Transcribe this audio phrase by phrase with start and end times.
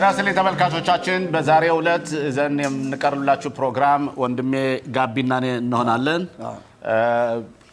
[0.00, 4.52] ጤና ይስጥልኝ ተመልካቾቻችን፣ በዛሬው ዕለት ይዘን የምንቀርብላችሁ ፕሮግራም ወንድሜ
[4.94, 6.22] ጋቢና እኔ እንሆናለን።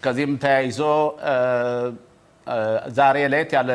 [0.03, 0.79] ከዚህም ተያይዞ
[2.97, 3.69] ዛሬ ለየት ያለ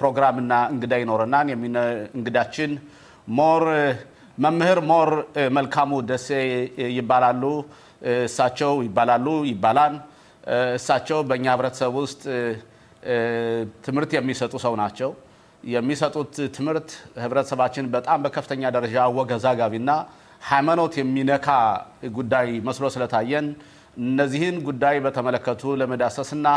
[0.00, 1.48] ፕሮግራምና እንግዳ ይኖረናል።
[2.16, 2.70] እንግዳችን
[3.38, 3.64] ሞር
[4.38, 5.10] መምህር ሞር
[5.58, 6.28] መልካሙ ደሴ
[6.98, 7.42] ይባላሉ።
[8.26, 9.96] እሳቸው ይባላሉ ይባላል።
[10.78, 12.22] እሳቸው በእኛ ህብረተሰብ ውስጥ
[13.86, 15.10] ትምህርት የሚሰጡ ሰው ናቸው።
[15.64, 16.90] የሚሰጡት ትምህርት
[17.22, 19.90] ህብረተሰባችን በጣም በከፍተኛ ደረጃ አወዛጋቢና
[20.42, 21.48] ሃይማኖት የሚነካ
[22.18, 23.46] ጉዳይ መስሎ ስለታየን
[24.02, 26.48] እነዚህን ጉዳይ በተመለከቱ ለመዳሰስና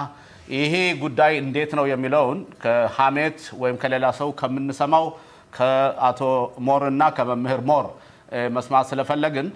[0.56, 5.06] ይሄ ጉዳይ እንዴት ነው የሚለውን ከሀሜት ወይም ከሌላ ሰው ከምንሰማው
[5.54, 6.22] ከአቶ
[6.68, 7.86] ሞር እና ከመምህር ሞር
[8.56, 9.48] መስማት ስለፈለግን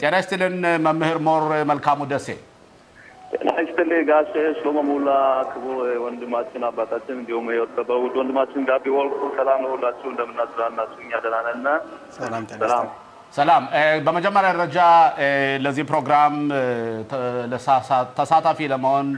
[0.00, 0.54] ጤና ይስጥልን
[0.86, 2.28] መምህር ሞር መልካሙ ደሴ።
[3.32, 5.08] ጤና ይስጥልኝ ጋሽ ሽሎሞ ሙላ፣
[5.52, 7.46] ክቡር ወንድማችን አባታችን፣ እንዲሁም
[7.88, 11.82] በውድ ወንድማችን ጋቢ ወርቁ፣ ሰላም ነው ሁላችሁ፣ እንደምናስራናችሁ እኛ ደህና ነን።
[12.18, 12.44] ሰላም
[13.34, 13.64] ሰላም።
[14.06, 14.78] በመጀመሪያ ደረጃ
[15.64, 16.34] ለዚህ ፕሮግራም
[18.18, 19.08] ተሳታፊ ለመሆን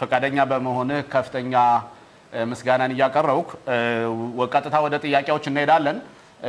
[0.00, 1.54] ፈቃደኛ በመሆንህ ከፍተኛ
[2.52, 3.48] ምስጋናን እያቀረብኩ
[4.54, 5.98] ቀጥታ ወደ ጥያቄዎች እንሄዳለን።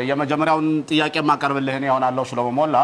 [0.03, 2.75] የመጀመሪያውን ጥያቄ የማቀርብልህ እኔ እሆናለሁ ሽሎሞ ሞላ።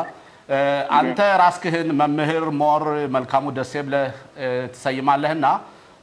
[0.95, 2.83] አንተ ራስህን መምህር ሞር
[3.15, 4.13] መልካሙ ደሴ ብለህ
[4.73, 5.45] ትሰይማለህና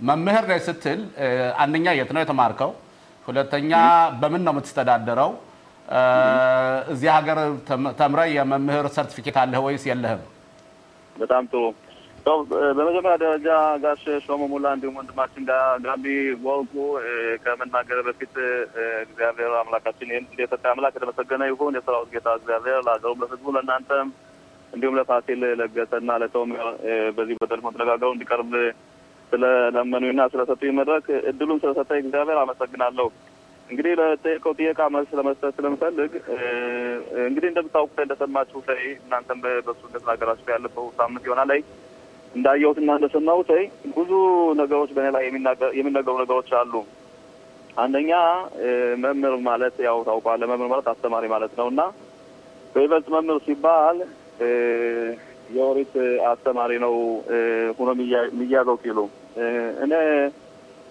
[0.00, 1.00] መምህር ነህ ስትል
[1.62, 2.70] አንደኛ የት ነው የተማርከው?
[3.26, 3.72] ሁለተኛ
[4.20, 5.30] በምን ነው የምትስተዳደረው?
[6.92, 7.38] እዚህ ሀገር
[8.00, 10.22] ተምረህ የመምህር ሰርቲፊኬት አለህ ወይስ የለህም?
[11.16, 11.62] በጣም ጥሩ።
[12.78, 13.48] በመጀመሪያ ደረጃ
[13.82, 15.44] ጋሽ ሽሎሞ ሙላ እንዲሁም ወንድማችን
[15.84, 16.04] ጋቢ
[16.46, 16.72] ወርቁ
[17.44, 18.34] ከመናገር በፊት
[19.04, 24.09] እግዚአብሔር አምላካችን ይህን የሰጠ አምላክ የተመሰገነ ይሁን። የሰራዊት ጌታ እግዚአብሔር ለሀገሩም፣ ለሕዝቡ፣ ለእናንተም
[24.72, 26.50] እንዲሁም ለፋሲል ለገሰና ለተውም
[27.16, 28.52] በዚህ በቴሌፎን ተነጋገሩ እንዲቀርብ
[29.32, 33.08] ስለለመኑና ስለሰጡኝ መድረክ እድሉን ስለሰጠኝ እግዚአብሔር አመሰግናለሁ።
[33.68, 36.12] እንግዲህ ለጠየቀው ጥያቄ መልስ ለመስጠት ስለምፈልግ
[37.26, 41.60] እንግዲህ እንደምታውቁት እንደሰማችሁ ላይ እናንተም በሱ እንደተናገራችሁ ያለፈው ሳምንት ይሆናል ላይ
[42.34, 43.50] እንዳየሁትና እንደሰማሁት
[43.96, 44.10] ብዙ
[44.60, 45.24] ነገሮች በእኔ ላይ
[45.78, 46.74] የሚነገሩ ነገሮች አሉ።
[47.76, 48.12] አንደኛ
[49.02, 51.80] መምህር ማለት ያው ታውቀዋለህ፣ መምህር ማለት አስተማሪ ማለት ነው እና
[52.74, 53.98] በይበልጥ መምህር ሲባል
[55.50, 55.94] የኦሪት
[56.31, 56.94] አስተማሪ ነው
[57.78, 58.99] ሆኖ የሚያዘው ሲሉ
[59.84, 59.93] እኔ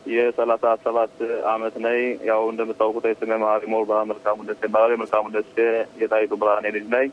[0.09, 1.15] የሰላሳ ሰባት
[1.51, 1.99] አመት ነኝ።
[2.29, 5.55] ያው እንደምታውቁት የስሜ መሀሪ ሞር ብርሃን መልካሙ ደሴ ይባላል። የመልካሙ ደሴ
[6.01, 7.09] የጣይቱ ብርሃኔ ልጅ ነኝ።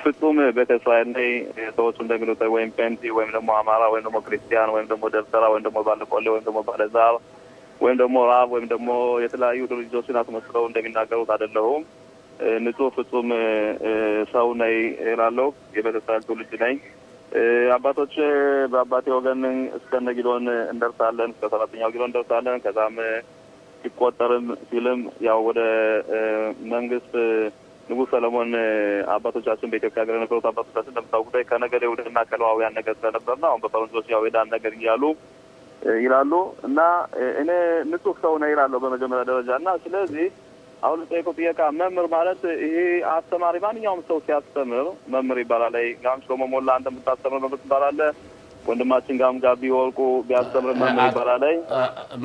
[0.00, 1.30] ፍጹም ቤተ እስራኤል ነኝ።
[1.76, 5.80] ሰዎቹ እንደሚሉት ወይም ፔንቲ ወይም ደግሞ አማራ ወይም ደግሞ ክርስቲያን ወይም ደግሞ ደብተራ ወይም ደግሞ
[5.88, 7.16] ባለቆሌ ወይም ደግሞ ባለዛር
[7.80, 8.88] ወይም ደግሞ רב ወይም ደግሞ
[9.24, 11.82] የተለያዩ ድርጅቶችን አስመስለው እንደሚናገሩት አይደለሁም።
[12.64, 13.28] ንጹህ ፍጹም
[14.32, 14.76] ሰው ነኝ
[15.10, 16.76] እላለሁ። የቤተ እስራኤል ትውልድ ነኝ።
[17.74, 18.14] አባቶች
[18.72, 19.42] በአባቴ ወገን
[19.78, 22.96] እስከነ ጊዶን እንደርሳለን፣ እስከ ሰባተኛው ጊዶን እንደርሳለን። ከዛም
[23.82, 25.60] ሲቆጠርም ሲልም ያው ወደ
[26.72, 27.12] መንግስት
[27.88, 28.50] ንጉሥ ሰለሞን
[29.14, 34.52] አባቶቻችን በኢትዮጵያ ሀገር የነበሩት አባቶቻችን እንደምታውቁት ከነገደ ይሁዳና ከሌዋውያን ነገር ስለነበርና አሁን በፈረንጆች ያው የዳን
[34.52, 35.02] ነገር እያሉ
[36.00, 36.32] ይላሉ
[36.68, 36.80] እና
[37.42, 37.50] እኔ
[37.90, 40.26] ንጹህ ሰው ነኝ ይላለሁ በመጀመሪያ ደረጃ እና ስለዚህ
[40.82, 42.76] አሁን ጠየቀው ጥያቄ መምህር ማለት ይሄ
[43.14, 45.74] አስተማሪ ማንኛውም ሰው ሲያስተምር መምህር ይባላል።
[46.04, 48.10] ጋሽ ሽሎሞ ሞላ አንተ የምታስተምር መምህር ትባላለህ።
[48.64, 49.98] ወንድማችን ጋሽ ጋቢ ወርቁ
[50.28, 51.44] ቢያስተምር መምህር ይባላል።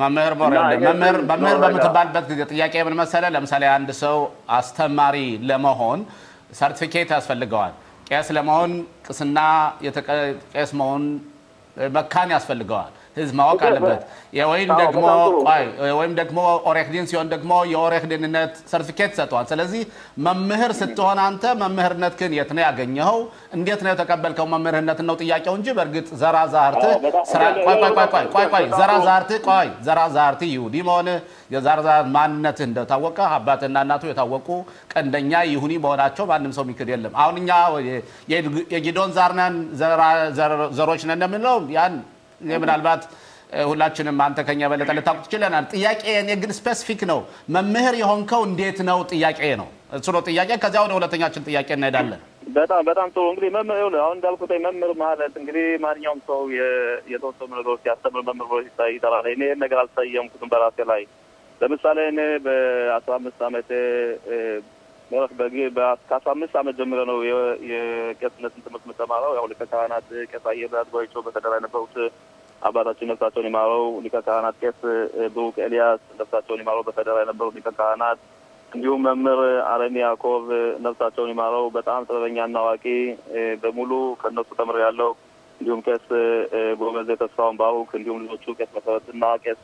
[0.00, 3.30] መምህር መምህር መምህር በምትባልበት ጊዜ ጥያቄ ምን መሰለህ?
[3.36, 4.16] ለምሳሌ አንድ ሰው
[4.58, 5.16] አስተማሪ
[5.50, 6.00] ለመሆን
[6.60, 7.74] ሰርቲፊኬት ያስፈልገዋል።
[8.10, 8.72] ቄስ ለመሆን
[9.06, 9.38] ቅስና
[10.54, 11.04] ቄስ መሆን
[11.76, 14.00] መካን ያስፈልገዋል። ህዝብ ማወቅ አለበት።
[15.96, 16.38] ወይም ደግሞ
[16.70, 19.82] עורך דין ሲሆን ደግሞ የ עורך דין ነት ሰርቲፊኬት ሰጥተዋል። ስለዚህ
[20.26, 23.18] መምህር ስትሆን አንተ መምህርነትህን የት ነው ያገኘኸው?
[23.56, 24.46] እንዴት ነው የተቀበልከው?
[24.54, 26.92] መምህርነት ነው ጥያቄው እንጂ በእርግጥ ዘራ ዛርትህ
[28.74, 31.18] ዘራ ዛርትህ ቆይ ዘራ ዛርትህ ይሁዲ መሆንህ
[31.54, 34.48] የዘራ ዛር ማንነትህ እንደታወቀ አባትና እናቱ የታወቁ
[34.92, 37.50] ቀንደኛ ይሁዲ መሆናቸው ማንም ሰው የሚክድ የለም። አሁን እኛ
[38.74, 39.56] የጊዶን ዛርነን
[40.78, 41.94] ዘሮች ነን እንደምንለው ያን
[42.60, 43.02] ምናልባት
[43.66, 47.18] ሁላችንም አንተ ከኛ በለጠ ልታውቅ ትችለናል። ጥያቄ እኔ ግን specific ነው።
[47.56, 52.22] መምህር የሆንከው እንዴት ነው ጥያቄ ነው እሱ ነው ጥያቄ። ከዚያ ወደ ሁለተኛችን ጥያቄ እንሄዳለን።
[52.56, 56.40] በጣም በጣም ጥሩ። እንግዲህ መምህር አሁን እንዳልኩት መምህር ማለት እንግዲህ ማንኛውም ሰው
[57.12, 58.58] የተወሰኑ ነገሮች ሲያስተምር መምህር ብሎ
[58.90, 61.02] ይጠራል። እኔ ነገር አልሰየምኩትም በራሴ ላይ።
[61.60, 63.68] ለምሳሌ እኔ በአስራ አምስት አመት
[65.10, 67.18] ከአስራ አምስት አመት ጀምረ ነው
[67.70, 71.94] የቄስነትን ትምህርት የምተማረው። ያው ሊቀ ካህናት ቄስ አየብራት ጎይቾ በከተራ የነበሩት
[72.62, 74.78] አባታችን ነፍሳቸውን ይማረው፣ ሊቀ ካህናት ቄስ
[75.34, 78.20] ብሩክ ኤልያስ ነፍሳቸውን ይማረው በፌደራ የነበሩት ሊቀ ካህናት
[78.72, 79.40] እንዲሁም መምህር
[79.72, 80.44] አረሚ ያዕቆብ
[80.86, 82.84] ነፍሳቸውን ይማረው በጣም ጥበበኛና አዋቂ
[83.62, 85.10] በሙሉ ከእነሱ ተምር ያለው
[85.60, 86.06] እንዲሁም ቄስ
[86.80, 89.62] ጎበዜ ተስፋውን ባሩክ እንዲሁም ልጆቹ ቄስ መሰረትና ቄስ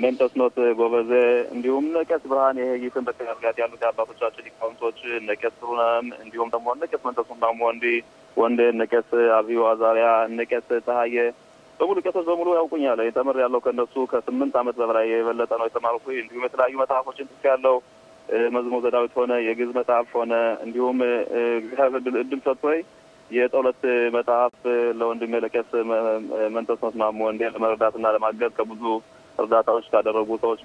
[0.00, 1.12] መንተስኖት ጎበዜ
[1.54, 7.02] እንዲሁም እነ ቄስ ብርሃን የይትን በተጋርጋት ያሉት የአባቶቻችን ሊቃውንቶች እነ ቄስ ጥሩነህም እንዲሁም ደግሞ ቄስ
[7.08, 7.86] መንተስኖት ማሞ ወንዲ
[8.36, 9.08] ወንዴ እነ ቄስ
[9.38, 11.16] አብዮ አዛሪያ እነ ቄስ ፀሐየ
[11.80, 16.74] በሙሉ ቄሶች በሙሉ ያውቁኛል። ተምር ያለው ከእነሱ ከስምንት ዓመት በላይ የበለጠ ነው የተማርኩ። እንዲሁም የተለያዩ
[16.82, 17.76] መጽሐፎችን ጽፍ ያለው
[18.54, 20.32] መዝሙረ ዳዊት ሆነ የግዕዝ መጽሐፍ ሆነ
[20.64, 20.98] እንዲሁም
[21.60, 22.80] እግዚአብሔር እድል ሰጥቶኝ
[23.30, 23.80] የጸሎት
[24.16, 24.54] መጽሐፍ
[24.98, 25.70] ለወንድሜ ለቄስ
[26.54, 28.82] መንተስኖት ማሞ ወንዴ ለመረዳትና ለማገዝ ከብዙ
[29.38, 30.60] እርዳታዎች ካደረጉ ሰዎች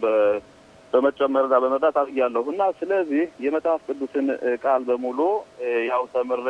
[0.94, 4.28] በመጨመርና በመርዳት አድርጊያለሁ እና ስለዚህ የመጽሐፍ ቅዱስን
[4.64, 5.20] ቃል በሙሉ
[5.90, 6.48] ያው ተምሬ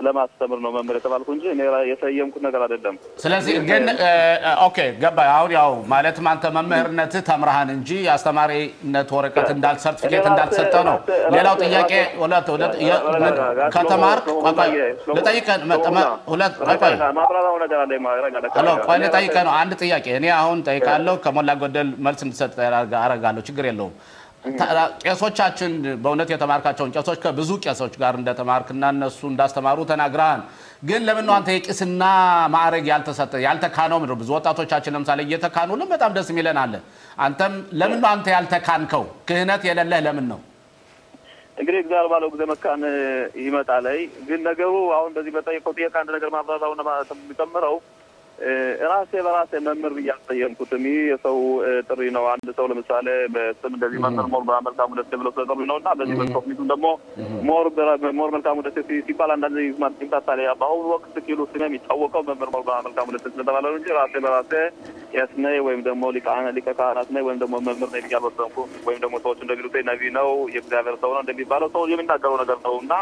[0.00, 1.60] ለማስተምር ነው መምህር የተባልኩ እንጂ እኔ
[1.90, 3.84] የሰየምኩት ነገር አይደለም። ስለዚህ ግን
[4.66, 10.98] okay ገባ። አሁን ያው ማለትም አንተ መምህርነትህ ተምረሃን እንጂ የአስተማሪነት ወረቀት እንዳል ሰርቲፊኬት እንዳልሰጠ ነው።
[11.36, 11.92] ሌላው ጥያቄ
[13.74, 14.26] ከተማርክ
[18.98, 22.52] ልጠይቅህ ነው አንድ ጥያቄ እኔ አሁን ጠይቃለሁ። ከሞላ ጎደል መልስ እንድሰጥ
[22.98, 23.94] አደርጋለሁ። ችግር የለውም።
[25.04, 30.42] ቄሶቻችን በእውነት የተማርካቸውን ቄሶች ከብዙ ቄሶች ጋር እንደተማርክና እነሱ እንዳስተማሩ ተናግረሃል።
[30.84, 32.02] ግን ለምን ነው አንተ የቄስና
[32.54, 33.98] ማዕረግ ያልተሰጠ ያልተካነው?
[34.02, 36.74] ነው ብዙ ወጣቶቻችን ለምሳሌ እየተካኑልን በጣም ደስ የሚለን አለ።
[37.18, 39.04] አንተም ለምን ነው አንተ ያልተካንከው?
[39.28, 40.40] ክህነት የሌለህ ለምን ነው?
[41.58, 42.82] እንግዲህ እግዚአብሔር ባለው ጊዜ መካን
[43.44, 43.86] ይመጣል።
[44.28, 46.80] ግን ነገሩ አሁን በዚህ በጠየቀው ጥያቄ አንድ ነገር ማብራራውን
[47.14, 47.76] የሚጨምረው
[48.84, 51.36] ራሴ በራሴ መምህር ብዬ አልሰየምኩትም። ይህ የሰው
[51.88, 55.90] ጥሪ ነው። አንድ ሰው ለምሳሌ በስም እንደዚህ መምህር ሞር መልካሙ ደሴ ብሎ ስለጠሩ ነው እና
[56.00, 56.86] በዚህ በኮሚቱም ደግሞ
[57.48, 57.66] ሞር
[58.18, 58.76] ሞር መልካሙ ደሴ
[59.06, 63.96] ሲባል አንዳንድ ይምታታል። በአሁኑ ወቅት כאילו ስሜ የሚታወቀው መምህር ሞር መልካሙ ደሴ ስለተባለ ነው እንጂ
[63.98, 64.52] ራሴ በራሴ
[65.14, 66.28] ቄስ ነኝ ወይም ደግሞ ሊቀ
[66.74, 70.96] ካህናት ነኝ ወይም ደግሞ መምህር ነኝ ብዬ አልወሰንኩም። ወይም ደግሞ ሰዎች እንደሚሉት ነቢይ ነው የእግዚአብሔር
[71.02, 72.92] ሰው ነው እንደሚባለው ሰው የሚናገረው ነገር ነው እና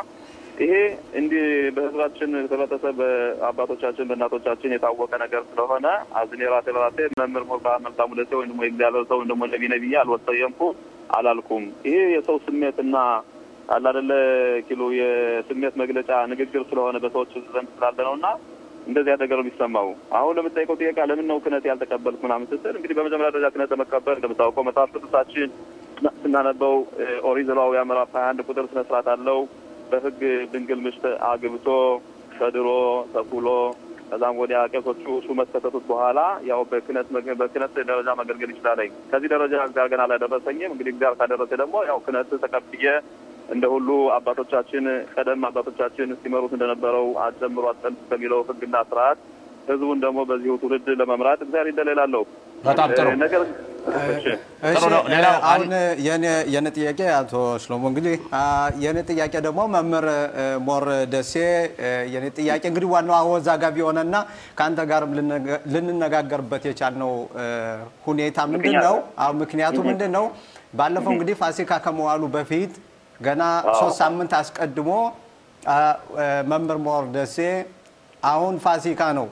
[0.59, 0.73] ይሄ
[1.19, 1.45] እንዲህ
[1.77, 5.87] በህዝባችን ህብረተሰብ በአባቶቻችን በእናቶቻችን የታወቀ ነገር ስለሆነ
[6.21, 10.75] አዝኔ ራሴ በራሴ መምህር ሞር መልካሙ ደሴ ወይም ደግሞ የእግዚአብሔር ሰው ወይም ነቢ ነቢያ አልሰየምኩም
[11.11, 12.97] አላልኩም። ይሄ የሰው ስሜትና
[13.69, 14.13] አላደለ
[14.69, 18.27] כאילו የስሜት መግለጫ ንግግር ስለሆነ በሰዎች ዘንድ ስላለ ነው እና
[18.87, 19.89] እንደዚያ ነገር የሚሰማው።
[20.19, 24.65] አሁን ለምጠይቀው ጥያቄ ለምን ነው ክህነት ያልተቀበልኩ ምናምን ስትል እንግዲህ በመጀመሪያ ደረጃ ክህነት ለመቀበል እንደምታውቀው
[24.69, 25.51] መጽሐፍ ቅዱሳችን
[26.23, 26.75] ስናነበው
[27.31, 29.39] ኦሪት ዘሌዋውያን ምዕራፍ ሀያ አንድ ቁጥር ስነ ስርዓት አለው
[29.93, 30.21] በህግ
[30.53, 31.69] ድንግል ምሽት አግብቶ
[32.37, 32.69] ከድሮ
[33.15, 33.49] ተኩሎ
[34.09, 37.07] ከዛም ወዲያ ቄሶቹ ሹመት ከተቱት በኋላ ያው በክህነት
[37.41, 38.81] በክህነት ደረጃ ማገልገል ይችላል።
[39.11, 42.85] ከዚህ ደረጃ ጋር ገና አላደረሰኝም። እንግዲህ እግዚአብሔር ካደረሰ ደግሞ ያው ክህነት ተቀብዬ
[43.53, 44.85] እንደ ሁሉ አባቶቻችን
[45.15, 49.19] ቀደም አባቶቻችን ሲመሩት እንደነበረው አጨምሮ አጠልፍ ከሚለው ህግና ስርዓት
[49.69, 52.23] ህዝቡን ደግሞ በዚሁ ትውልድ ለመምራት እግዚአብሔር ይደለላለሁ።
[52.65, 53.43] በጣም ጥሩ ነገር
[55.49, 55.71] አሁን
[56.55, 57.33] የኔ ጥያቄ አቶ
[57.63, 58.15] ሽሎሞ እንግዲህ
[58.85, 60.07] የኔ ጥያቄ ደግሞ መምህር
[60.69, 60.85] ሞር
[61.15, 61.33] ደሴ
[62.15, 64.15] የኔ ጥያቄ እንግዲህ ዋናው አወዛጋቢ የሆነና
[64.59, 65.13] ከአንተ ጋርም
[65.75, 67.13] ልንነጋገርበት የቻልነው
[68.07, 68.97] ሁኔታ ምንድን ነው?
[69.43, 70.27] ምክንያቱ ምንድን ነው?
[70.79, 72.73] ባለፈው እንግዲህ ፋሲካ ከመዋሉ በፊት
[73.21, 73.43] ገና
[73.81, 74.91] ሶስት ሳምንት አስቀድሞ
[76.51, 77.37] መምህር ሞር ደሴ
[78.23, 79.27] አሁን ፋሲካ ነው።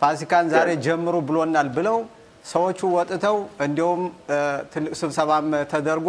[0.00, 1.96] ፋሲካን ዛሬ ጀምሩ ብሎናል ብለው
[2.46, 4.00] ሰዎቹ ወጥተው እንዲሁም
[4.72, 6.08] ትልቅ ስብሰባም ተደርጎ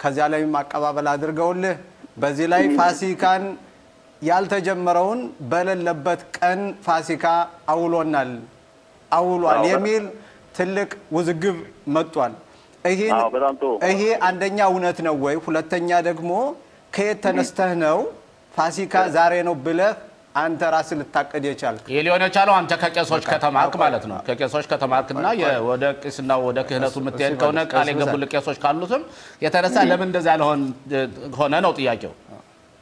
[0.00, 1.76] ከዚያ ላይም አቀባበል አድርገውልህ
[2.16, 3.44] በዚህ ላይ ፋሲካን
[4.22, 5.20] ያልተጀመረውን
[5.50, 7.24] በሌለበት ቀን ፋሲካ
[7.74, 8.30] አውሎናል
[9.12, 10.04] አውሏል የሚል
[10.56, 11.56] ትልቅ ውዝግብ
[11.96, 12.32] መጥቷል።
[13.90, 15.36] ይሄ አንደኛ እውነት ነው ወይ?
[15.46, 16.30] ሁለተኛ ደግሞ
[16.92, 17.98] ከየት ተነስተህ ነው
[18.54, 19.92] ፋሲካ ዛሬ ነው ብለህ
[20.38, 21.84] አንተ ራስህ ልታቅድ የቻልክ?
[21.92, 25.26] ይህ ሊሆን የቻለው አንተ ከቄሶች ከተማርክ ማለት ነው። ከቄሶች ከተማርክና
[25.68, 29.04] ወደ ቄስና ወደ ክህነቱ የምትሄድ ከሆነ ቃል የገቡልህ ቄሶች ካሉትም
[29.42, 30.62] የተነሳ ለምን እንደዛ ለሆን
[31.38, 32.14] ሆነ ነው ጥያቄው።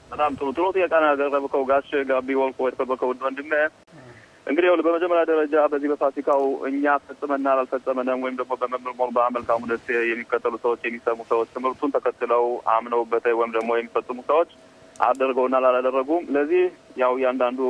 [0.09, 3.53] በጣም ጥሩ ጥሩ ጥያቄ ነው ያቀረብከው ጋሽ ጋቢ ወልቆ የተከበርከው ወንድሜ።
[4.47, 9.89] እንግዲህ ይኸውልህ በመጀመሪያ ደረጃ በዚህ በፋሲካው እኛ ፈጽመናል አልፈጸመንም ወይም ደግሞ በመምህር ሞር በመልካሙ ደሴ
[10.11, 12.45] የሚከተሉ ሰዎች የሚሰሙ ሰዎች ትምህርቱን ተከትለው
[12.75, 14.51] አምነውበት ወይም ደግሞ የሚፈጽሙ ሰዎች
[15.01, 16.63] አደርገውና አላደረጉም። ለዚህ
[17.03, 17.61] ያው እያንዳንዱ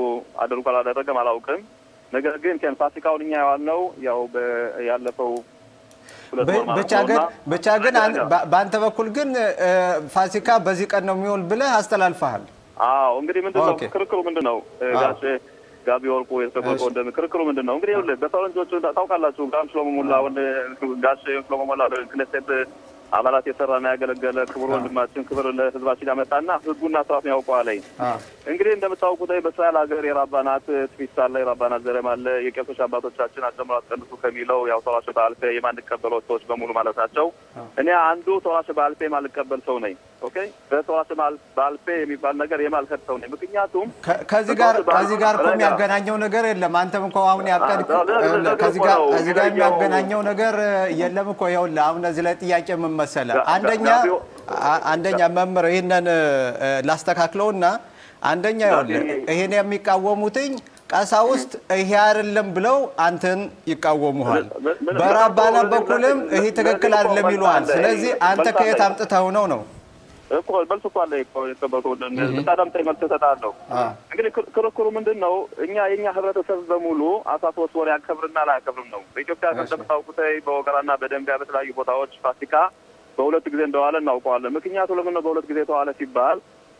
[0.44, 1.60] አድርጎ አላደረገም አላውቅም።
[2.12, 4.20] ነገር ግን ፋሲካውን እኛ የዋልነው ያው
[4.88, 5.32] ያለፈው
[7.52, 7.94] ብቻ ግን
[8.52, 9.28] በአንተ በኩል ግን
[10.14, 12.44] ፋሲካ በዚህ ቀን ነው የሚውል ብለህ አስተላልፈሃል።
[12.86, 14.56] አዎ እንግዲህ ምንድን ነው ክርክሩ ምንድን ነው
[14.96, 15.20] ጋሽ
[15.86, 20.14] ጋቢ ወርቁ የተከበቀ ወንድም ክርክሩ ምንድን ነው እንግዲህ ይኸውልህ በፈረንጆቹ ታውቃላችሁ ጋም ሽሎሞ ሞላ
[21.04, 22.48] ጋሽ ሽሎሞ ሞላ ክነሴት
[23.12, 27.68] አባላት የሰራና ያገለገለ ክቡር ወንድማችን ክብር ለህዝባችን ያመጣና ህጉና ስርዓቱን ያውቀዋል።
[28.50, 34.60] እንግዲህ እንደምታውቁት በእስራኤል ሀገር የራባናት ትፊት አለ፣ የራባናት ዘረም አለ። የቄሶች አባቶቻችን አጨምሮ አስቀንሱ ከሚለው
[34.72, 37.28] ያው ተዋሽ በአልፌ የማንቀበለው ሰዎች በሙሉ ማለታቸው።
[37.80, 40.36] እኔ አንዱ ተዋሽ በአልፌ የማልቀበል ሰው ነኝ። OK
[40.70, 41.10] በ תורה
[41.56, 43.88] שבעל פה የሚባል ነገር የማልሄድ ሰው ነኝ። ምክንያቱም
[44.30, 48.98] ከዚህ ጋር ከዚህ ጋር እኮ የሚያገናኘው ነገር የለም። አንተም እኮ አሁን ለምን ከዚህ ጋር?
[49.48, 50.54] የሚያገናኘው ነገር
[51.00, 53.36] የለም እኮ ይኸውልህ፣ አሁን እዚህ ላይ ጥያቄ ምን መሰለህ?
[53.54, 53.88] አንደኛ
[54.92, 56.08] አንደኛ መምህር ይህንን
[56.88, 57.64] ላስተካክለውና
[58.24, 60.52] አንደኛ ይኸውልህ ይሄን የሚቃወሙትኝ
[60.90, 63.40] ቀሳውስት ይሄ አይደለም ብለው አንተን
[63.70, 64.44] ይቃወሙሃል።
[65.00, 69.62] በ רבנות በኩልም ይሄ ትክክል አይደለም ይሉሃል። ስለዚህ አንተ ከየት አምጥተው ነው ነው?
[70.36, 71.12] እኮ መልስ እኮ አለ
[72.36, 73.50] ብታዳምጠኝ መልስ እሰጥሃለሁ።
[74.06, 75.34] እንግዲህ ክር- ክርክሩ ምንድን ነው?
[75.64, 77.02] እኛ የእኛ ህብረተሰብ በሙሉ
[77.34, 82.54] አስራ ሶስት ወር ያከብርና አላያከብርም ነው። በኢትዮጵያ እንደምታውቁት በወገራና በደንቢያ በተለያዩ ቦታዎች ፋሲካ
[83.18, 86.38] በሁለት ጊዜ እንደዋለ እናውቀዋለን። ምክንያቱ ለምን ነው በሁለት ጊዜ የተዋለ ሲባል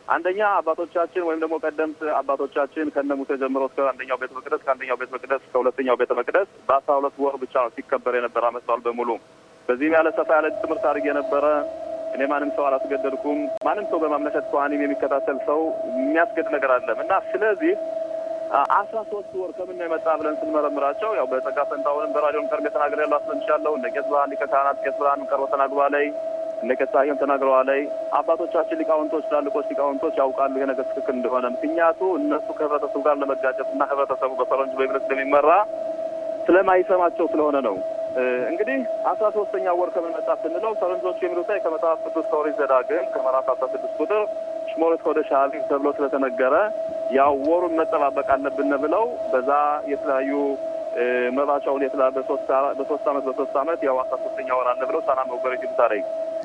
[0.09, 5.11] አንደኛ አባቶቻችን ወይም ደግሞ ቀደምት አባቶቻችን ከነ ሙሴ ጀምሮ እስከ አንደኛው ቤተ መቅደስ ከአንደኛው ቤተ
[5.17, 5.63] መቅደስ እስከ
[6.03, 9.11] ቤተ መቅደስ በአስራ ሁለት ወር ብቻ ነው ሲከበር የነበረ ዓመት በዓል በሙሉ።
[9.69, 11.45] በዚህም ያለ ሰፋ ያለ ትምህርት አድርግ የነበረ
[12.17, 15.61] እኔ ማንም ሰው አላስገደድኩም። ማንም ሰው በማምለከት ከዋኒም የሚከታተል ሰው
[15.97, 17.73] የሚያስገድ ነገር አለም እና ስለዚህ
[18.77, 23.19] አስራ ሶስት ወር ከምን ነው የመጣ ብለን ስንመረምራቸው ያው በጸጋ ፈንታሁንም በራዲዮን ቀርቤ ተናግሬ ያለው
[23.19, 26.07] አስለምቻለሁ። እነ ቄስ ብርሃን ሊቀ ካህናት ቄስ ብርሃን ቀርቦ ተናግሯ ላይ
[26.63, 27.81] እነ ቄስ ሳየም ተናግረዋ ላይ
[28.19, 34.33] አባቶቻችን ሊቃውንቶች፣ ትላልቆች ሊቃውንቶች ያውቃሉ ይሄ ትክክል እንደሆነ። ምክንያቱ እነሱ ከህብረተሰቡ ጋር ለመጋጨት እና ህብረተሰቡ
[34.41, 35.51] በፈረንጅ በእምነት ስለሚመራ
[36.47, 37.77] ስለማይሰማቸው ስለሆነ ነው።
[38.51, 38.79] እንግዲህ
[39.11, 43.67] አስራ ሶስተኛ ወር ከምን መጣ ስንለው ፈረንጆቹ የሚሉት ላይ ከመጽሐፍ ቅዱስ ከኦሪት ዘዳግም ከምዕራፍ አስራ
[43.75, 44.23] ስድስት ቁጥር
[44.71, 46.55] ሽሞለት ኮደሽ አቢብ ተብሎ ስለተነገረ
[47.17, 49.51] ያው ወሩን መጠባበቅ አለብን ብለው በዛ
[49.93, 50.33] የተለያዩ
[51.37, 51.83] መባቻውን
[52.17, 52.51] በሶስት
[53.09, 55.93] አመት በሶስት አመት ያው አስራ ሶስተኛ ወር አለ ብለው ሳና መውገር ይችሉታል።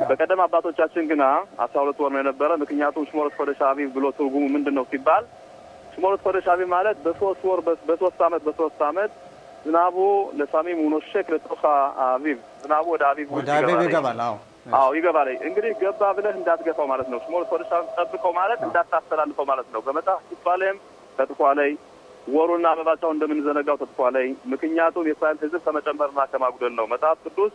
[0.10, 1.24] በቀደም አባቶቻችን ግና
[1.66, 5.24] አስራ ሁለት ወር ነው የነበረ። ምክንያቱም ሽሞለት ኮደሽ አቢብ ብሎ ትርጉሙ ምንድን ነው ሲባል
[5.94, 9.12] ሽሞለት ኮደሽ አቢብ ማለት በሶስት ወር በሶስት አመት በሶስት አመት
[9.66, 9.98] ዝናቡ
[10.40, 11.64] ለሳሚም ውኖሸክ ለጦኻ
[12.06, 14.36] አቢብ ዝናቡ ወደ አቢብ ወደ አቢብ ይገባል። አዎ
[14.78, 19.82] አዎ ይገባል። እንግዲህ ገባ ብለህ እንዳትገፋው ማለት ነው። ሽሞል ኮደሻ ጠብቀው ማለት እንዳታስተላልፈው ማለት ነው።
[19.88, 20.78] በመጽሐፍ ሲባለም
[21.18, 21.72] ተጥፏ ላይ
[22.28, 27.54] ወሩና አበባቻው እንደምንዘነጋው ተጥፏ ላይ ምክንያቱም የእስራኤል ሕዝብ ከመጨመርና ከማጉደል ነው። መጽሐፍ ቅዱስ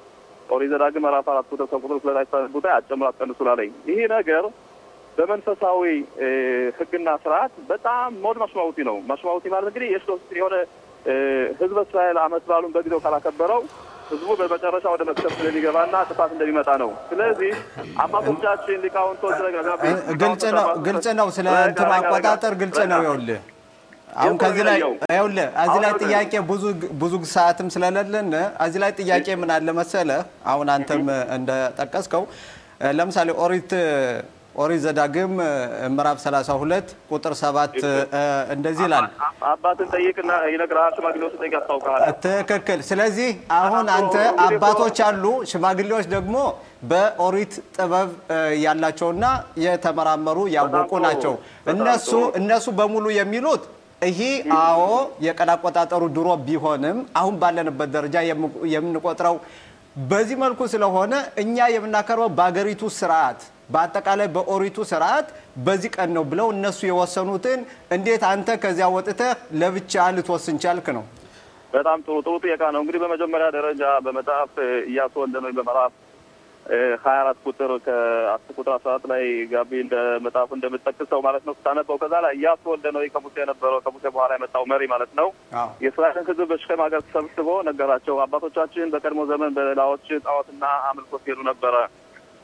[0.48, 4.44] ኦሪት ዘዳግም ምዕራፍ አራት ቁጥር ከቁጥር ሁለት ላይ ቦታ አጨምሮ አትቀንሱ ላለኝ ይህ ነገር
[5.18, 5.82] በመንፈሳዊ
[6.78, 10.56] ሕግና ስርዓት በጣም ሞድ ማሽማውቲ ነው። ማሽማውቲ ማለት እንግዲህ የሽቶ የሆነ
[11.60, 13.60] ህዝበ እስራኤል አመት በዓሉን በጊዜው ካላከበረው
[14.10, 17.52] ህዝቡ በመጨረሻ ወደ መክሰብ ስለሚገባና ጥፋት እንደሚመጣ ነው። ስለዚህ
[18.04, 19.36] አባቶቻችን ሊቃውንቶች
[20.22, 23.40] ግልጽ ነው ግልጽ ነው። ስለ እንትኑ አቆጣጠር ግልጽ ነው። ይኸውልህ
[24.08, 26.62] አሁን ከዚህ ላይ ይኸውልህ እዚህ ላይ ጥያቄ ብዙ
[27.00, 28.28] ብዙ ሰዓትም ስለሌለን
[28.66, 31.04] እዚህ ላይ ጥያቄ ምን አለ መሰለህ፣ አሁን አንተም
[31.36, 32.24] እንደጠቀስከው
[32.98, 33.72] ለምሳሌ ኦሪት
[34.56, 35.32] ኦሪት ዘዳግም
[35.94, 37.74] ምዕራፍ 32 ቁጥር 7
[38.54, 39.06] እንደዚህ ይላል።
[39.50, 44.14] አባትን ጠይቅና ይነግርሃል። ሽማግሌዎች ጠይቅ ያስታውቃል። ትክክል። ስለዚህ አሁን አንተ
[44.46, 46.36] አባቶች አሉ፣ ሽማግሌዎች ደግሞ
[46.84, 48.10] በኦሪት ጥበብ
[48.64, 49.24] ያላቸውና
[49.66, 51.34] የተመራመሩ ያወቁ ናቸው።
[51.74, 52.10] እነሱ
[52.40, 53.64] እነሱ በሙሉ የሚሉት
[54.02, 54.20] ይሄ
[54.58, 54.80] አዎ
[55.26, 58.16] የቀን አቆጣጠሩ ድሮ ቢሆንም አሁን ባለንበት ደረጃ
[58.74, 59.36] የምንቆጥረው
[60.10, 61.12] በዚህ መልኩ ስለሆነ
[61.42, 65.28] እኛ የምናከርበው በአገሪቱ ስርዓት በአጠቃላይ በኦሪቱ ስርዓት
[65.66, 67.60] በዚህ ቀን ነው ብለው እነሱ የወሰኑትን
[67.96, 71.04] እንዴት አንተ ከዚያ ወጥተህ ለብቻ ልትወስን ቻልክ ነው?
[71.72, 74.52] በጣም ጥሩ ጥሩ ጥያቄ ነው። እንግዲህ በመጀመሪያ ደረጃ በመጽሐፍ
[74.90, 75.56] ኢያሱ ወልደ ነዌ
[77.02, 79.94] ሀያ አራት ቁጥር ከአስር ቁጥር አስራ አራት ላይ ጋቢ እንደ
[80.24, 84.64] መጽሐፉ እንደምጠቅሰው ማለት ነው ስታነበው ከዛ ላይ ኢያሱ ወልደ ነዌ ከሙሴ የነበረው ከሙሴ በኋላ የመጣው
[84.72, 85.28] መሪ ማለት ነው
[85.84, 91.74] የእስራኤልን ሕዝብ በሽከም ሀገር ተሰብስቦ ነገራቸው። አባቶቻችን በቀድሞ ዘመን በሌላዎች ጣዖትና አምልኮ ሲሄዱ ነበረ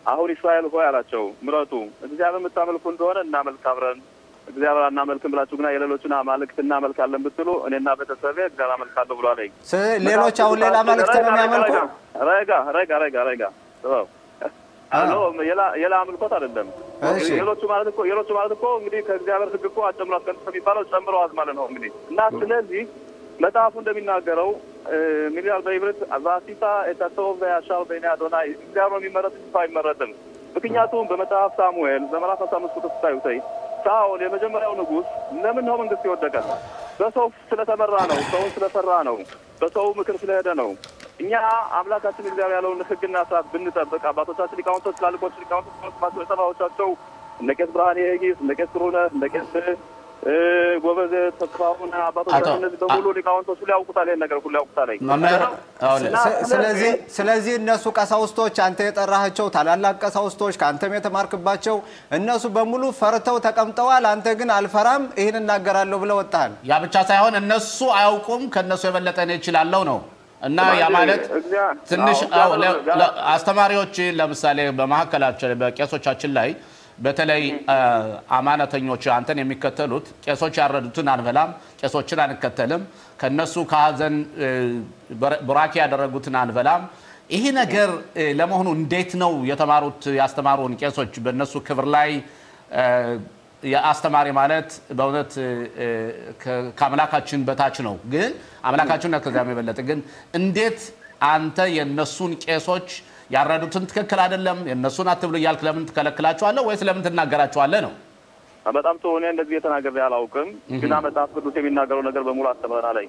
[0.06, 1.72] አሁን እስራኤል ሆይ አላቸው፣ ምረጡ።
[2.06, 3.98] እግዚአብሔር የምታመልኩ እንደሆነ እናመልክ አብረን።
[4.46, 9.52] እግዚአብሔር አናመልክም ብላችሁ ግና የሌሎችን አማልክት እናመልካለን ብትሉ እኔና ቤተሰቤ እግዚአብሔር አመልካለሁ ብሎ አለኝ።
[10.06, 11.74] ሌሎች አሁን ሌላ አማልክት ነው የሚያመልኩ?
[12.30, 13.42] ረጋ ረጋ ረጋ ረጋ
[14.90, 15.12] አሎ
[15.80, 16.66] የላ አምልኮት አይደለም።
[17.32, 21.54] ሌሎቹ ማለት እኮ ሌሎቹ ማለት እኮ እንግዲህ ከእግዚአብሔር ሕግ እኮ አጨምሮ አስቀንስ የሚባለው ጨምረዋት ማለት
[21.58, 22.82] ነው እንግዲህ እና ስለዚህ
[23.42, 24.50] መጽሐፉ እንደሚናገረው
[25.36, 30.12] ይላል በይብረት ዛሲታ የተሰው ያሻው በእኔ አዶናይ እግዚአብሔር የሚመረጥ ሰው አይመረጥም።
[30.56, 33.38] ምክንያቱም በመጽሐፍ ሳሙኤል በምዕራፍ አስራ አምስት ቁጥር ስታዩተይ
[33.84, 35.06] ሳኦል የመጀመሪያው ንጉሥ
[35.42, 36.34] ለምን ነው መንግስት የወደቀ?
[36.98, 39.16] በሰው ስለተመራ ነው። ሰውን ስለፈራ ነው።
[39.60, 40.68] በሰው ምክር ስለሄደ ነው።
[41.22, 41.32] እኛ
[41.78, 46.90] አምላካችን እግዚአብሔር ያለውን ሕግና ስርዓት ብንጠብቅ አባቶቻችን ሊቃውንቶች፣ ትላልቆች ሊቃውንቶች ማቸው የሰራዎቻቸው
[47.40, 49.52] እነ ቄስ ብርሃኔ ሄጊስ፣ እነ ቄስ ጥሩነህ፣ እነ ቄስ
[50.82, 54.90] ጎበዝ ተስፋሁን አባቶቻችን እነዚህ በሙሉ ሊቃውንቶች ሁሉ ያውቁታል። ይሄን ነገር ሁሉ ያውቁታል።
[56.52, 61.76] ስለዚህ ስለዚህ እነሱ ቀሳውስቶች አንተ የጠራሃቸው ታላላቅ ቀሳውስቶች ከአንተም የተማርክባቸው
[62.18, 67.78] እነሱ በሙሉ ፈርተው ተቀምጠዋል። አንተ ግን አልፈራም ይህን እናገራለሁ ብለህ ወጣሃል። ያ ብቻ ሳይሆን እነሱ
[67.96, 70.00] አያውቁም፣ ከእነሱ የበለጠ እኔ እችላለሁ ነው
[70.42, 71.24] እና ያ ማለት
[71.90, 72.18] ትንሽ
[73.34, 76.50] አስተማሪዎች ለምሳሌ በመካከላችን በቄሶቻችን ላይ
[76.98, 77.42] በተለይ
[78.36, 82.82] አማነተኞች አንተን የሚከተሉት ቄሶች ያረዱትን አንበላም፣ ቄሶችን አንከተልም፣
[83.20, 84.16] ከነሱ ከሀዘን
[85.48, 86.82] ቡራኬ ያደረጉትን አንበላም።
[87.34, 87.90] ይህ ነገር
[88.38, 92.10] ለመሆኑ እንዴት ነው የተማሩት ያስተማሩን ቄሶች በእነሱ ክብር ላይ
[93.62, 95.32] የአስተማሪ ማለት በእውነት
[96.78, 98.30] ከአምላካችን በታች ነው። ግን
[98.64, 100.00] አምላካችን ከዚያም የበለጠ ግን
[100.34, 100.80] እንዴት
[101.28, 102.88] አንተ የእነሱን ቄሶች
[103.30, 107.92] ያረዱትን ትክክል አይደለም የእነሱን አትብሉ እያልክ ለምን ትከለክላቸዋለህ ወይስ ለምን ትናገራቸዋለህ ነው?
[108.66, 110.48] በጣም ጥሩ። እኔ እንደዚህ የተናገረ አላውቅም፣
[110.82, 113.06] ግን መጽሐፍ ቅዱስ የሚናገረው ነገር በሙሉ አስተምረናል ላይ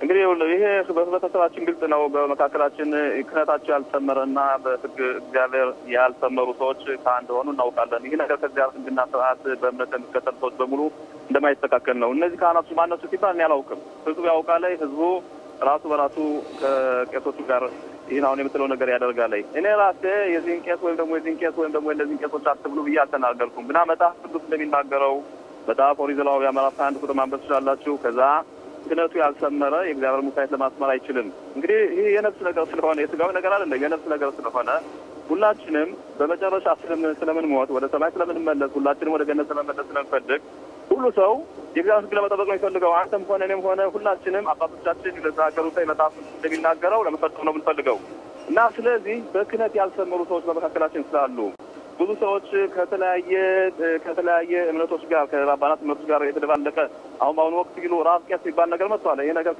[0.00, 0.22] እንግዲህ
[0.52, 2.88] ይሄ በህብረተሰባችን ግልጽ ነው። በመካከላችን
[3.28, 9.92] ክህነታቸው ያልሰመረና በህግ እግዚአብሔር ያልሰመሩ ሰዎች ከአንድ ሆኑ እናውቃለን። ይህ ነገር ከእግዚአብሔር ህግና ስርዓት በእምነት
[9.96, 10.82] የሚከተሉ ሰዎች በሙሉ
[11.28, 15.00] እንደማይስተካከል ነው። እነዚህ ካህናቱ ማነሱ ሲባል እኔ አላውቅም። ህዝቡ ያውቃል። ህዝቡ
[15.66, 16.16] ራሱ በራሱ
[16.60, 17.62] ከቄሶቹ ጋር
[18.08, 20.02] ይህን አሁን የምትለው ነገር ያደርጋል። እኔ ራሴ
[20.34, 24.14] የዚህን ቄስ ወይም ደግሞ የዚህን ቄስ ወይም ደግሞ እነዚህን ቄሶች አትብሉ ብዬ አልተናገርኩም። ግና መጽሐፍ
[24.24, 25.16] ቅዱስ እንደሚናገረው
[25.68, 28.20] መጽሐፍ ኦሪት ዘሌዋውያን ምዕራፍ አንድ ቁጥር ማንበብ ትችላላችሁ። ከዛ
[28.86, 31.26] ክህነቱ ያልሰመረ የእግዚአብሔር ሙሳይት ለማስመር አይችልም።
[31.56, 34.70] እንግዲህ ይህ የነፍስ ነገር ስለሆነ የስጋዊ ነገር አይደለም፣ የነፍስ ነገር ስለሆነ
[35.30, 35.88] ሁላችንም
[36.18, 36.66] በመጨረሻ
[37.20, 40.42] ስለምንሞት ወደ ሰማይ ስለምንመለስ ሁላችንም ወደ ገነት ስለመመለስ ስለምንፈልግ
[40.90, 41.32] ሁሉ ሰው
[41.74, 47.44] የእግዚአብሔር ሕግ ለመጠበቅ ነው የሚፈልገው። አንተም ሆነ እኔም ሆነ ሁላችንም አባቶቻችን ለተናገሩት መጽሐፍ እንደሚናገረው ለመፈጸም
[47.46, 47.98] ነው የምንፈልገው
[48.48, 51.38] እና ስለዚህ በክህነት ያልሰመሩ ሰዎች በመካከላችን ስላሉ
[51.98, 53.34] ብዙ ሰዎች ከተለያየ
[54.04, 56.78] ከተለያየ እምነቶች ጋር ከራባናት እምነቶች ጋር የተደባለቀ
[57.22, 59.54] አሁን በአሁኑ ወቅት ቢሉ ራስ ቄስ የሚባል ነገር መጥቷል። ይሄ ነገር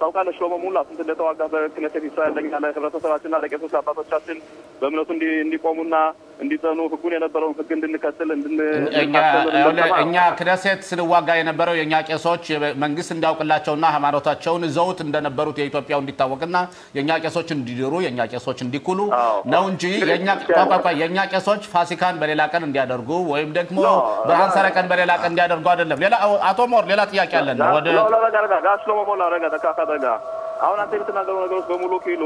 [0.00, 4.38] ታውቃለህ፣ ሽሎሞ ሙላ ስንት እንደተዋጋ በክነሴት እስራኤል ለኛ ለህብረተሰባችንና ለቄሶች አባቶቻችን
[4.80, 5.10] በእምነቱ
[5.42, 5.94] እንዲቆሙና
[6.42, 8.28] እንዲጸኑ ህጉን የነበረውን ህግ እንድንከትል
[10.02, 12.44] እኛ כנסת ስንዋጋ የነበረው የእኛ ቄሶች
[12.82, 16.56] መንግስት እንዲያውቅላቸውና ሃይማኖታቸውን ይዘውት እንደነበሩት የኢትዮጵያው እንዲታወቅና
[16.98, 19.00] የእኛ ቄሶች እንዲድሩ የእኛ ቄሶች እንዲኩሉ
[19.54, 19.82] ነው እንጂ
[21.00, 23.78] የእኛ ቄሶች ፋሲካን በሌላ ቀን እንዲያደርጉ ወይም ደግሞ
[24.28, 26.14] ብርሃን ሰረቀን በሌላ ቀን እንዲያደርጉ አይደለም። ሌላ
[26.50, 27.88] አቶ ሞር ሌላ ጥያቄ አለን። ወደ
[29.58, 30.06] תחכה רגע
[30.60, 32.22] አሁን አንተ የምትናገሩ ነገሮች በሙሉ כאילו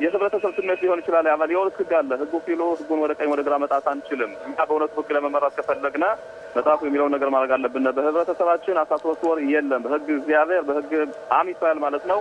[0.00, 3.54] የህብረተሰብ ስሜት ሊሆን ይችላል። ያማል የሆነ ህግ አለ። ህጉ כאילו ህጉን ወደ ቀኝ ወደ ግራ
[3.62, 6.04] መጣት አንችልም። እኛ በእውነቱ ህግ ለመመራት ከፈለግነ
[6.56, 10.92] መጽሐፉ የሚለውን ነገር ማድረግ አለብን። በህብረተሰባችን አስራ ሶስት ወር የለም። በህግ እግዚአብሔር በህግ
[11.38, 12.20] עם ישראל ማለት ነው።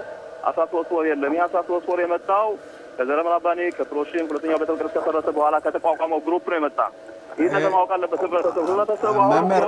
[0.49, 2.49] አስራ ሶስት ወር የለም። ይህ አስራ ሶስት ወር የመጣው
[2.97, 6.79] ከ זרם הרבני ከ פרושים ሁለተኛው ቤተ መቅደስ ከፈረሰ በኋላ ከተቋቋመው group ነው የመጣ
[7.39, 9.65] ይህ ነገር ማወቅ አለበት ህብረተሰቡ። መምህር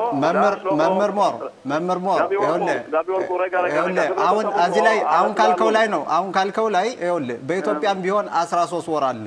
[1.18, 1.34] ሞር
[1.72, 8.02] መምህር ሞር ይኸውልህ አሁን እዚህ ላይ አሁን ካልከው ላይ ነው አሁን ካልከው ላይ ይኸውልህ በኢትዮጵያም
[8.06, 9.26] ቢሆን አስራ ሶስት ወር አለ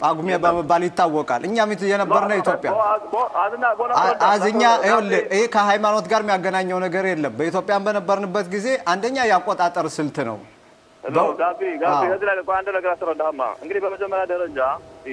[0.00, 2.70] ጳጉሜ በመባል ይታወቃል። እኛም የነበርነው ኢትዮጵያ
[4.28, 10.18] אז እኛ ይኸውልህ ይህ ከሃይማኖት ጋር የሚያገናኘው ነገር የለም። በኢትዮጵያም በነበርንበት ጊዜ አንደኛ የአቆጣጠር ስልት
[10.28, 10.38] ነው።
[11.38, 14.58] ጋቢ ጋቢ እዚህ ላይ አንድ ነገር አስረዳህማ። እንግዲህ በመጀመሪያ ደረጃ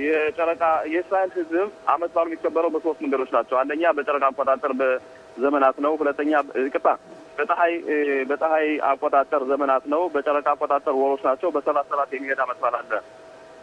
[0.04, 1.54] የጨረቃ የእስራኤል ህዝብ
[1.94, 6.32] አመት በዓሉ የሚከበረው በሶስት መንገዶች ናቸው። አንደኛ በጨረቃ አቆጣጠር በዘመናት ነው። ሁለተኛ
[6.66, 6.90] ይቅርታ
[7.38, 7.74] በፀሐይ
[8.30, 12.92] በፀሐይ አቆጣጠር ዘመናት ነው። በጨረቃ አቆጣጠር ወሮች ናቸው። በሰባት ሰባት የሚሄድ አመት በዓል አለ።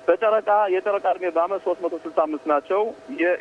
[0.08, 2.80] በጨረቃ የጨረቃ እድሜ በአመት ሶስት መቶ ስልሳ አምስት ናቸው።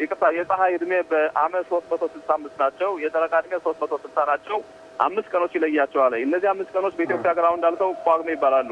[0.02, 4.58] ይቅርታ የፀሐይ እድሜ በአመት ሶስት መቶ ስልሳ አምስት ናቸው። የጨረቃ እድሜ ሶስት መቶ ስልሳ ናቸው።
[5.02, 8.72] አምስት ቀኖች ይለያቸዋል። እነዚህ አምስት ቀኖች በኢትዮጵያ ሀገር አሁን እንዳልከው ጳጉሜ ይባላሉ።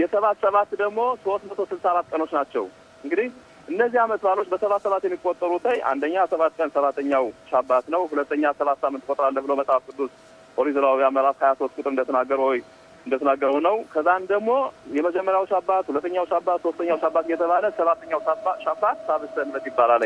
[0.00, 2.64] የሰባት ሰባት ደግሞ ሶስት መቶ ስልሳ አራት ቀኖች ናቸው።
[3.04, 3.28] እንግዲህ
[3.68, 9.04] እነዚህ አመት በዓሎች በሰባት ሰባት የሚቆጠሩት አንደኛ ሰባት ቀን ሰባተኛው ሻባት ነው። ሁለተኛ ሰባት ሳምንት
[9.08, 10.12] ቆጥራለህ ብሎ መጽሐፍ ቅዱስ
[10.56, 12.60] ኦሪት ዘሌዋውያን ምዕራፍ ሀያ ሶስት ቁጥር እንደተናገረው ወይ
[13.06, 14.50] እንደተናገረው ነው። ከዛን ደግሞ
[14.96, 18.20] የመጀመሪያው ሻባት፣ ሁለተኛው ሻባት፣ ሶስተኛው ሻባት እየተባለ ሰባተኛው
[18.64, 18.98] ሻባት
[19.36, 20.02] ሰንበት ይባላል።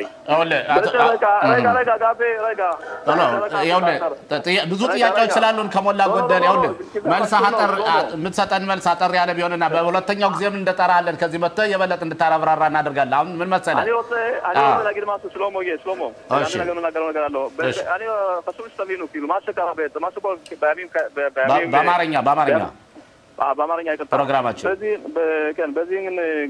[4.70, 6.72] ብዙ ጥያቄዎች ስላሉን ከሞላ ጎደል ይኸውልህ
[7.12, 7.72] መልስ አጠር
[8.14, 13.50] የምትሰጠን መልስ አጠር ያለ ቢሆንና በሁለተኛው ጊዜም እንደጠራለን ከዚህ መጥተህ የበለጠ እንድታብራራ እናደርጋለን። አሁን ምን
[13.54, 13.84] መሰለህ?
[21.72, 22.60] በአማርኛ በአማርኛ
[23.38, 24.66] በአማርኛ ይቅርታ ፕሮግራማችን
[25.76, 25.98] በዚህ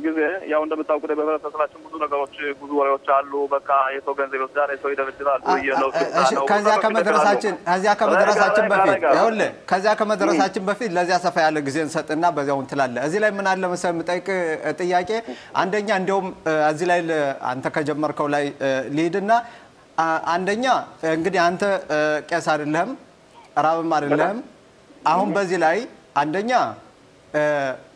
[0.04, 0.18] ጊዜ
[0.52, 5.40] ያው እንደምታውቁት በህብረተሰባችን ብዙ ነገሮች ብዙ ወሬዎች አሉ። በቃ የሰው ገንዘብ ይወስዳል፣ የሰው ይደበድባል።
[6.50, 12.60] ከዚያ ከመድረሳችን ከዚያ ከመድረሳችን በፊት ይኸውልህ ከዚያ ከመድረሳችን በፊት ለዚያ ሰፋ ያለ ጊዜ እንሰጥና በዚያው
[12.64, 14.28] እንትላለን። እዚህ ላይ ምን አለ መሰለህ የምጠይቅ
[14.80, 15.10] ጥያቄ
[15.56, 16.28] አንደኛ እንዲያውም
[16.70, 17.00] እዚህ ላይ
[17.52, 18.46] አንተ ከጀመርከው ላይ
[18.96, 19.32] ልሂድና
[20.32, 20.64] አንደኛ
[21.12, 21.62] እንግዲህ አንተ
[22.30, 22.90] ቄስ አይደለህም፣
[23.64, 24.40] ራብም አይደለህም።
[25.06, 25.78] አሁን በዚህ ላይ
[26.16, 26.52] አንደኛ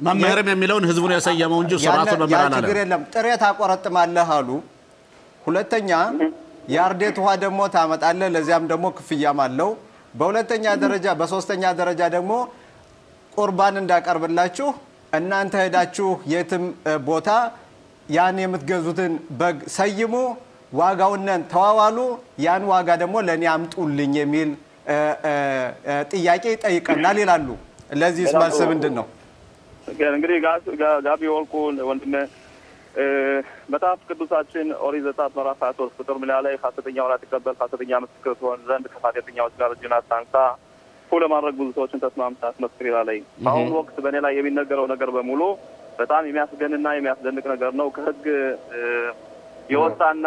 [0.07, 4.49] መምህርም የሚለውን ህዝቡን የሰየመው እንጂ ራሱ መምህር አላለም። ችግር የለም ጥሬ ታቆረጥማለህ አሉ።
[5.43, 5.91] ሁለተኛ
[6.73, 9.71] የአርዴት ውሃ ደግሞ ታመጣለህ፣ ለዚያም ደግሞ ክፍያም አለው።
[10.15, 12.33] በሁለተኛ ደረጃ በሶስተኛ ደረጃ ደግሞ
[13.33, 14.69] ቁርባን እንዳቀርብላችሁ
[15.13, 16.65] እናንተ ሄዳችሁ የትም
[17.09, 17.29] ቦታ
[18.09, 20.13] ያን የምትገዙትን በግ ሰይሙ፣
[20.73, 21.99] ዋጋውነን ተዋዋሉ፣
[22.45, 24.51] ያን ዋጋ ደግሞ ለእኔ አምጡልኝ የሚል
[26.13, 27.49] ጥያቄ ይጠይቀናል ይላሉ።
[27.91, 29.07] ለዚህስ መልስ ምንድን ነው?
[30.13, 30.37] እንግዲህ
[31.05, 31.53] ጋቢ ወርቁ
[31.89, 32.15] ወንድሜ
[33.73, 38.61] መጽሐፍ ቅዱሳችን ኦሪት ዘጸአት ምዕራፍ ሀያ ሶስት ቁጥር ምላ ላይ ሐሰተኛውን አትቀበል ሐሰተኛ ምስክር ትሆን
[38.69, 40.35] ዘንድ ከኃጢአተኛዎች ጋር እጅህን አታንሳ
[41.03, 43.11] ክፉ ለማድረግ ብዙ ሰዎችን ተስማምተህ አትመስክር ይላል።
[43.45, 45.41] በአሁኑ ወቅት በእኔ ላይ የሚነገረው ነገር በሙሉ
[45.99, 48.25] በጣም የሚያስገንና የሚያስደንቅ ነገር ነው። ከህግ
[49.71, 50.27] የወጣና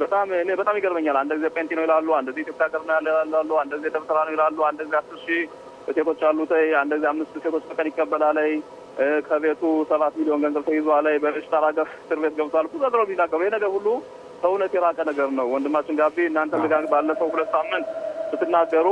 [0.00, 3.08] በጣም እኔ በጣም ይገርመኛል። አንድ ጊዜ ጴንጤ ነው ይላሉ፣ አንድ ጊዜ ኢትዮጵያ ሀገር ነው ያለ
[3.22, 5.42] ይላሉ፣ አንድ ጊዜ ደብተራ ነው ይላሉ፣ አንድ ጊዜ አስር ሺህ
[5.88, 6.52] ሴቶች አሉት፣
[6.92, 8.38] ጊዜ አምስት ሴቶች በቀን ይቀበላል፣
[9.26, 13.88] ከቤቱ ሰባት ሚሊዮን ገንዘብ ተይዟል፣ በበሽታ ሀገር እስር ቤት ገብቷል። ነው የሚናገሩ። ይህ ነገር ሁሉ
[14.40, 17.86] ከእውነት የራቀ ነገር ነው። ወንድማችን ጋቢ እናንተ ልጋ ባለፈው ሁለት ሳምንት
[18.30, 18.86] ስትናገሩ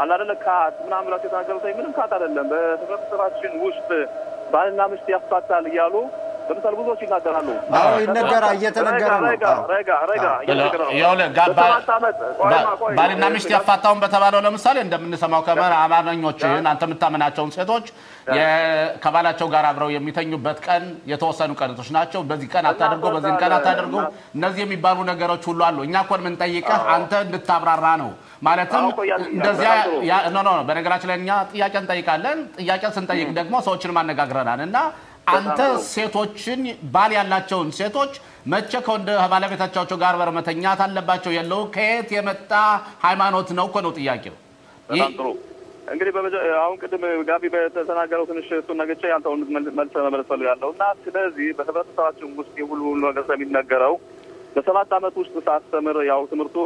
[0.00, 3.88] አላደለ ካት ምናምን ብላችሁ የተናገሩት ምንም ካት አይደለም። በህብረተሰባችን ውስጥ
[4.52, 5.94] ባልና ሚስት ያፋታል እያሉ
[6.52, 9.30] ለምሳሌ ብዙዎች ይናገራሉ። አዎ ይነገራ እየተነገረ ነው።
[12.96, 17.86] ባልና ሚስት ያፋታውን በተባለው ለምሳሌ እንደምንሰማው ከመር አማኞችን አንተ የምታምናቸውን ሴቶች
[19.02, 23.94] ከባላቸው ጋር አብረው የሚተኙበት ቀን የተወሰኑ ቀናቶች ናቸው። በዚህ ቀን አታድርጎ፣ በዚህን ቀን አታድርጎ።
[24.36, 26.60] እነዚህ የሚባሉ ነገሮች ሁሉ አሉ። እኛ እኮ የምንጠይቅህ
[26.94, 28.10] አንተ እንድታብራራ ነው።
[28.42, 28.84] ማለትም
[29.32, 33.94] እንደዚያ ያ- ያ- no no no፣ በነገራችን ላይ እኛ ጥያቄ እንጠይቃለን። ጥያቄ ስንጠይቅ ደግሞ ሰዎችን
[33.96, 34.76] ማነጋግረናል እና
[35.26, 36.60] አንተ ሴቶችን
[36.94, 38.12] ባል ያላቸውን ሴቶች
[38.52, 42.50] መቼ ከወንድ ባለቤቶቻቸው ጋር በር መተኛት አለባቸው የለው ከየት የመጣ
[43.04, 44.34] ሃይማኖት ነው እኮ ነው ጥያቄው።
[44.88, 45.26] በጣም ጥሩ።
[45.92, 46.12] እንግዲህ
[46.60, 49.40] አሁን ቅድም ጋቢ በተናገረው ትንሽ እሱን ነግቼ ያንተውን
[49.78, 53.94] መልስ መመለስ ፈልጋለሁ። እና ስለዚህ በህብረተሰባችን ውስጥ የሁሉ ሁሉ ነገር ስለሚነገረው
[54.54, 56.56] በሰባት ዓመት ውስጥ ሳስተምር ያው ትምህርቱ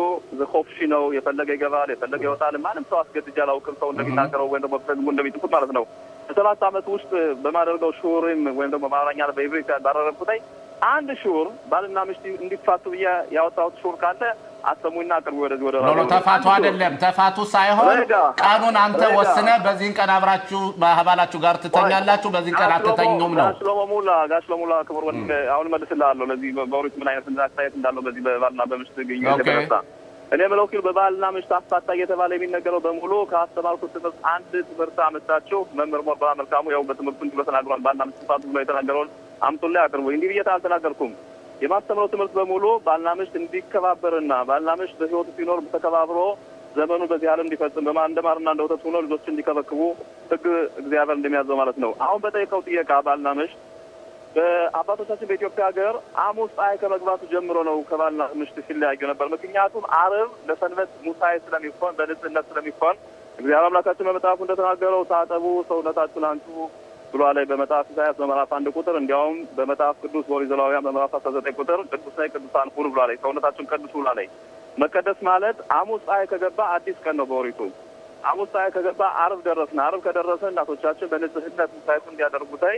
[0.52, 5.06] ኮፍሺ ነው። የፈለገ ይገባል፣ የፈለገ ይወጣል። ማንም ሰው አስገድጄ አላውቅም። ሰው እንደሚናገረው ወይም ደግሞ በህዝቡ
[5.12, 5.84] እንደሚጥፉት ማለት ነው።
[6.28, 7.10] በሰባት ዓመት ውስጥ
[7.42, 10.40] በማደርገው שיעור ም ወይም ደግሞ በአማርኛ በ עברית ባደረግኩት ላይ
[10.88, 13.04] አንድ שיעור ባልና ሚስት እንዲፋቱ ብዬ
[13.36, 14.22] ያወጣሁት שיעור ካለ
[14.66, 17.98] አሰሙኝና አቅርቡ ወደዚህ ወደ no ተፋቱ አይደለም ተፋቱ ሳይሆን
[18.42, 23.80] ቀኑን አንተ ወስነ በዚህን ቀን አብራችሁ ባህባላችሁ ጋር ትተኛላችሁ፣ በዚህን ቀን አትተኙም ነው። ጋሽ ሽሎሞ
[23.92, 28.24] ሙላ ጋሽ ሽሎሞ ሙላ ክቡር ወንድሜ አሁን መልስልሃለሁ። ለዚህ በኦሪት ምን አይነት አስተያየት እንዳለው በዚህ
[28.26, 29.72] በባልና በምሽት OK። የተነሳ
[30.32, 36.02] እኔ የምለው כאילו በባልና ምሽት አፋታ እየተባለ የሚነገረው በሙሉ ከአስተማርኩት ትምህርት አንድ ትምህርት አመጣችሁ። መምህር
[36.06, 39.10] ሞርባ መልካሙ ያው በትምህርቱ እንዲሁ በተናግሯል። ባልና ምሽት ፋቱ ብሎ የተናገረውን
[39.42, 41.12] አምጡልኝ አቅርቡ። እንዲህ ብዬ አልተናገርኩም።
[41.60, 46.18] የማስተምረው ትምህርት በሙሉ ባልና ምሽት እንዲከባበርና ባልና ምሽት በህይወቱ ሲኖር ተከባብሮ
[46.76, 48.20] ዘመኑ በዚህ ዓለም እንዲፈጽም በማን እንደ
[48.64, 49.80] ወተት ሆኖ ልጆች እንዲከበክቡ
[50.32, 50.44] ህግ
[50.80, 53.60] እግዚአብሔር እንደሚያዘው ማለት ነው። አሁን በጠየቀው ጥየቃ ባልና ምሽት
[54.34, 60.90] በአባቶቻችን በኢትዮጵያ ሀገር ሐሙስ ፀሐይ ከመግባቱ ጀምሮ ነው ከባልና ምሽት ሲለያዩ ነበር። ምክንያቱም አርብ ለሰንበት
[61.06, 62.96] ሙሳኤ ስለሚሆን በንጽህነት ስለሚሆን
[63.38, 66.46] እግዚአብሔር አምላካችን በመጽሐፉ እንደተናገረው ታጠቡ፣ ሰውነታችሁን አንጹ
[67.12, 71.54] ብሏ ላይ በመጽሐፍ ኢሳያስ በምዕራፍ አንድ ቁጥር እንዲያውም በመጽሐፍ ቅዱስ በኦሪት ዘሌዋውያን በምዕራፍ አስራ ዘጠኝ
[71.60, 74.26] ቁጥር ቅዱስ ላይ ቅዱሳን ሁኑ ብሏ ላይ ሰውነታችሁን ቀድሱ ብሏ ላይ
[74.76, 77.60] መቀደስ ማለት ሐሙስ ፀሐይ ከገባ አዲስ ቀን ነው በኦሪቱ
[78.24, 82.76] ሐሙስ ፀሐይ ከገባ አርብ ደረስን። አርብ ከደረሰ እናቶቻችን በንጽህነት ሙሳኤቱ እንዲያደርጉታይ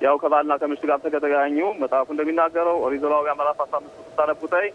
[0.00, 4.66] ያው ከባልና ከምሽት ጋር ተገናኙ። መጽሐፉ እንደሚናገረው ኦሪት ዘሌዋውያን ምዕራፍ አስራ አምስት ስታነቡታይ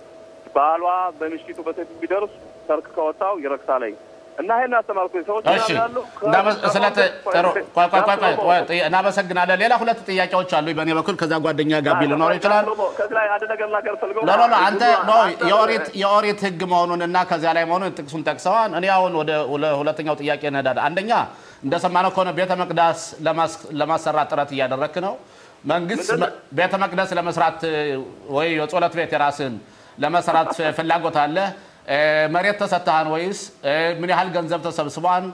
[0.55, 0.85] ባሏ
[1.19, 2.33] በምሽቱ በሴት ቢደርስ
[2.67, 3.93] ሰርክ ከወጣው ይረክሳለኝ
[4.41, 5.43] እና ይሄን ያስተማርኩ ሰዎች
[5.75, 5.95] ያሉ
[8.81, 12.23] እናመሰግናለን። ሌላ ሁለት ጥያቄዎች አሉ በእኔ በኩል ከዛ ጓደኛ ጋቢ no
[14.41, 14.83] no አንተ
[16.01, 20.41] የኦሪት ህግ መሆኑን እና ከዚያ ላይ መሆኑን ጥቅሱን ጠቅሰዋል። እኔ አሁን ወደ ሁለ- ሁለተኛው ጥያቄ
[20.51, 21.11] እንሄዳለን። አንደኛ
[21.65, 22.51] እንደሰማነው ከሆነ ቤተ
[23.25, 25.13] ለማስ- ለማሰራት ጥረት እያደረክ ነው።
[25.65, 26.09] መንግስት
[26.57, 27.59] ቤተ መቅደስ ለመስራት
[28.29, 29.53] ወይ የጸሎት ቤት የራስን
[29.97, 31.37] ለመስራት ፍላጎት አለ?
[32.33, 33.39] መሬት ተሰጥተሃን ወይስ
[33.99, 35.25] ምን ያህል ገንዘብ ተሰብስቧን?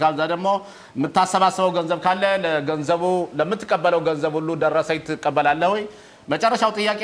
[0.00, 0.48] ከዛ ደግሞ
[0.96, 3.02] የምታሰባስበው ገንዘብ ካለ ለገንዘቡ
[3.38, 5.82] ለምትቀበለው ገንዘብ ሁሉ ደረሰኝ ትቀበላለህ ወይ?
[6.28, 7.02] መጨረሻው ጥያቄ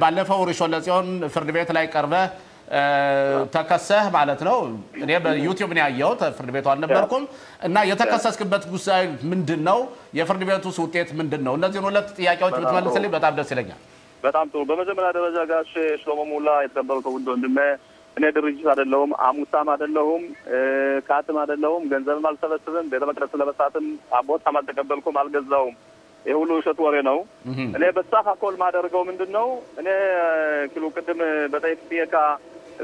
[0.00, 2.24] ባለፈው ሪሾን ለጽዮን ፍርድ ቤት ላይ ቀርበህ
[3.54, 4.56] ተከሰህ ማለት ነው።
[5.02, 7.22] እኔ በዩቲዩብ ነው ያየሁት፣ ፍርድ ቤቱ አልነበርኩም።
[7.64, 9.78] እና የተከሰስክበት ጉዳይ ምንድን ነው?
[10.18, 11.54] የፍርድ ቤቱስ ውጤት ምንድን ነው?
[11.58, 13.80] እነዚህን ሁለት ጥያቄዎች ብትመልስልኝ በጣም ደስ ይለኛል።
[14.22, 17.58] በጣም ጥሩ። በመጀመሪያ ደረጃ ጋሽ ሽሎሞ ሙላ የተከበሩት ውድ ወንድሜ፣
[18.16, 20.22] እኔ ድርጅት አይደለሁም፣ አሙታም አይደለሁም፣
[21.08, 23.86] ካትም አይደለሁም፣ ገንዘብም አልሰበስብም፣ ቤተ መቅደስ ለመስራትም
[24.28, 25.76] ቦታም አልተቀበልኩም፣ አልገዛውም።
[26.24, 27.18] ይህ ሁሉ ውሸት ወሬ ነው።
[27.76, 29.46] እኔ በሳፍ አኮል ማደርገው ምንድን ነው?
[29.80, 29.88] እኔ
[30.72, 31.20] ኪሎ ቅድም
[31.52, 32.14] በጠይቅ ጥየቃ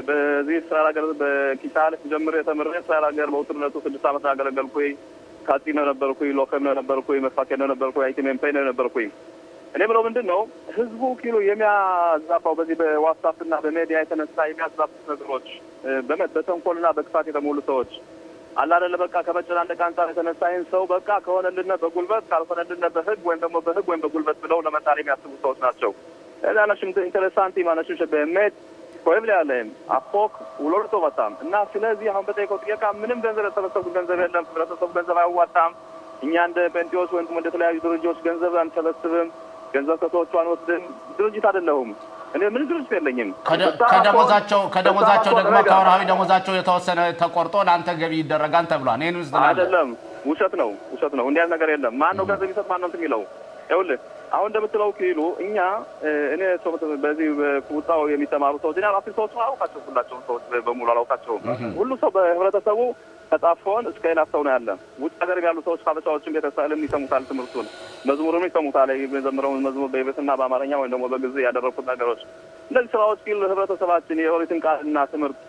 [0.07, 4.93] በዚህ እስራኤል ሀገር በኪታል ጀምሬ ተምሬ እስራኤል ሀገር በውትርነቱ ስድስት ዓመት ያገለገልኩኝ
[5.47, 9.09] ካጺ ነው ነበርኩኝ፣ ሎከም ነው ነበርኩኝ፣ መፋኬ ነው ነበርኩኝ፣ አይቲ ሜምፔ ነው ነበርኩኝ።
[9.75, 10.41] እኔ ብለው ምንድን ነው
[10.75, 15.47] ህዝቡ ኪሎ የሚያዛፋው በዚህ በዋትሳፕና በሜዲያ የተነሳ የሚያዛፉት ነገሮች
[16.07, 17.91] በመት በተንኮልና በክፋት የተሞሉ ሰዎች
[18.57, 23.87] አላደለ በቃ ከመጨናነቅ አንጻር የተነሳ ይህን ሰው በቃ ከሆነልን በጉልበት ካልሆነልን በህግ ወይም ደግሞ በህግ
[23.91, 25.91] ወይም በጉልበት ብለው ለመጣል የሚያስቡ ሰዎች ናቸው።
[26.49, 28.55] ለአነሽም ኢንተረሳንቲ ማነሽም በሜት
[29.05, 30.33] ኮይብላ ያለም አፎክ
[30.63, 35.73] ውሎርቶ በጣም እና ስለዚህ አሁን በጠይቀው ጥያቄ ምንም ገንዘብ ያሰበሰቡ ገንዘብ የለም። ህብረተሰቡ ገንዘብ አያዋጣም።
[36.25, 39.29] እኛ እንደ ጴንጤዎች ወይም እንደ ተለያዩ ድርጅቶች ገንዘብ አንሰበስብም።
[39.75, 40.83] ገንዘብ ከሰዎቹ አንወስድም።
[41.17, 41.89] ድርጅት አይደለሁም
[42.35, 43.29] እኔ ምንም ድርጅት የለኝም።
[43.91, 49.89] ከደሞዛቸው ከደሞዛቸው ደግሞ ከወርሃዊ ደሞዛቸው የተወሰነ ተቆርጦ ለአንተ ገቢ ይደረጋል ተብሏል። ይህን አይደለም፣
[50.25, 52.67] ውሸት ነው፣ ውሸት ነው። እንዲህ ያለ ነገር የለም። ማን ነው ገንዘብ ይሰጥ?
[52.71, 53.21] ማን ነው የሚለው?
[53.69, 53.99] ይኸውልህ
[54.35, 55.57] አሁን እንደምትለው ኪሉ እኛ
[56.33, 56.41] እኔ
[57.03, 57.27] በዚህ
[57.69, 61.43] ቁጣው የሚተማሩ ሰዎች እኔ አራፊ ሰዎች አላውቃቸው ሁላቸውን ሰዎች በሙሉ አላውቃቸውም።
[61.77, 62.79] ሁሉ ሰው በህብረተሰቡ
[63.31, 64.69] ከጻፎን እስከ ሌላ ሰው ነው ያለ።
[65.03, 67.67] ውጭ ሀገር ያሉ ሰዎች ሀበሻዎችን ቤተሰብም ይሰሙታል፣ ትምህርቱን
[68.05, 72.21] መዝሙሩም ይሰሙታል። የዘምረውን መዝሙር በይበትና በአማርኛ ወይም ደግሞ በጊዜ ያደረግኩት ነገሮች
[72.71, 75.39] እነዚህ ስራዎች ኪሉ ህብረተሰባችን የኦሪትን ቃልና ትምህርት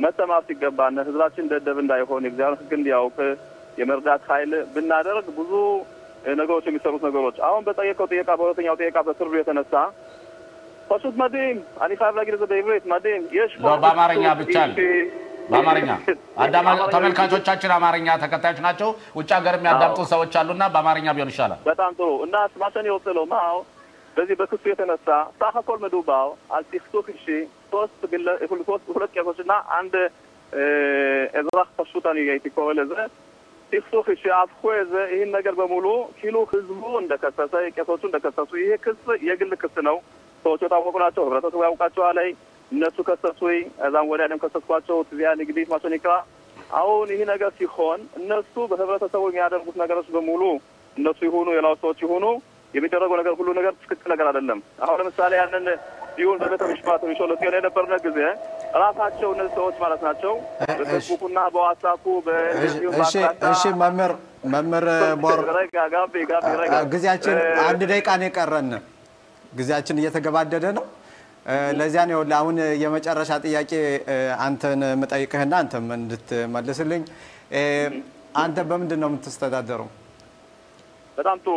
[0.00, 3.16] መሰማር ሲገባን ህዝባችን ደደብ እንዳይሆን የእግዚአብሔር ህግ እንዲያውቅ
[3.78, 5.52] የመርዳት ኃይል ብናደርግ ብዙ
[6.36, 9.74] ነገሮች የሚሰሩት ነገሮች አሁን በጠየቀው ጥያቄ በሁለተኛው ጥያቄ በፍርዱ የተነሳ
[10.90, 14.56] ፐሱት መዲም እኔ ፋይቭ ላይ ጊዜ በኢብሬት መዲም የሽ በአማርኛ ብቻ
[15.50, 15.90] በአማርኛ
[16.44, 22.08] አዳማ ተመልካቾቻችን አማርኛ ተከታዮች ናቸው። ውጭ ሀገር የሚያዳምጡ ሰዎች አሉና በአማርኛ ቢሆን ይሻላል። በጣም ጥሩ
[22.26, 23.58] እና ስማሸን የወጥለው ማው
[24.16, 25.08] በዚህ በክሱ የተነሳ
[25.40, 27.24] ሳኸኮል መዱባው አልቲፍቱክ እሺ
[27.72, 28.02] ሶስት
[28.68, 29.94] ሶስት ሁለት ቄሶች እና አንድ
[31.38, 32.92] ኤዝራህ ፐሹታን ይኮ ለዘ
[33.72, 34.62] ሲፍሱህ እሺ አፍኮ
[35.12, 35.86] ይህን ነገር በሙሉ
[36.18, 38.98] ኪሉ ህዝቡ እንደከሰሰ ቄሶቹ እንደከሰሱ ይሄ ክስ
[39.28, 39.96] የግል ክስ ነው።
[40.44, 42.18] ሰዎቹ የታወቁ ናቸው። ህብረተሰቡ ያውቃቸዋል።
[42.70, 46.06] እነሱ ከሰሱኝ፣ እዛም ወዲያ ደም ከሰስኳቸው ትዚያ ንግዲት ማሶኒካ
[46.78, 50.42] አሁን ይህ ነገር ሲሆን እነሱ በህብረተሰቡ የሚያደርጉት ነገሮች በሙሉ
[50.96, 52.24] እነሱ ይሁኑ የላው ሰዎች ይሁኑ
[52.74, 55.66] የሚደረገው ነገር ሁሉ ነገር ትክክል ነገር አይደለም። አሁን ለምሳሌ ያንን
[56.16, 58.18] ቢሆን በቤተ ምሽማት ሚሾለት ሆነ የነበርነ ጊዜ
[58.82, 60.32] ራሳቸው እነዚህ ሰዎች ማለት ናቸው
[60.80, 62.04] በፌስቡኩና በዋትሳፑ
[63.50, 64.12] እሺ መምህር
[64.54, 64.86] መምህር
[66.94, 68.70] ጊዜያችን አንድ ደቂቃ ነው የቀረን።
[69.52, 70.84] ጊዜያችን እየተገባደደ ነው።
[71.78, 73.72] ለዚያ ነው አሁን የመጨረሻ ጥያቄ
[74.46, 77.02] አንተን የምጠይቅህና አንተም እንድትመልስልኝ።
[78.36, 79.88] አንተ በምንድን ነው የምትስተዳደረው?
[81.18, 81.54] በጣም ጥሩ።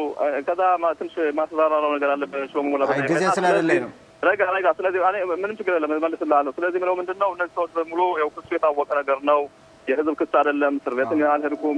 [0.47, 0.61] ከዛ
[0.99, 2.67] ትንሽ ማስፈራራው ነገር አለ በሾሙ
[3.09, 3.91] ጊዜ ስለሌለኝ ነው።
[4.23, 4.99] ረጋ ረጋ። ስለዚህ
[5.35, 9.19] ምንም ችግር የለም እመልስልሃለሁ። ስለዚህ ምለው ምንድን ነው እነዚህ ሰዎች በሙሉ ያው ክሱ የታወቀ ነገር
[9.29, 9.41] ነው።
[9.87, 11.77] የህዝብ ክስ አይደለም። እስር ቤትም አልሄድኩም።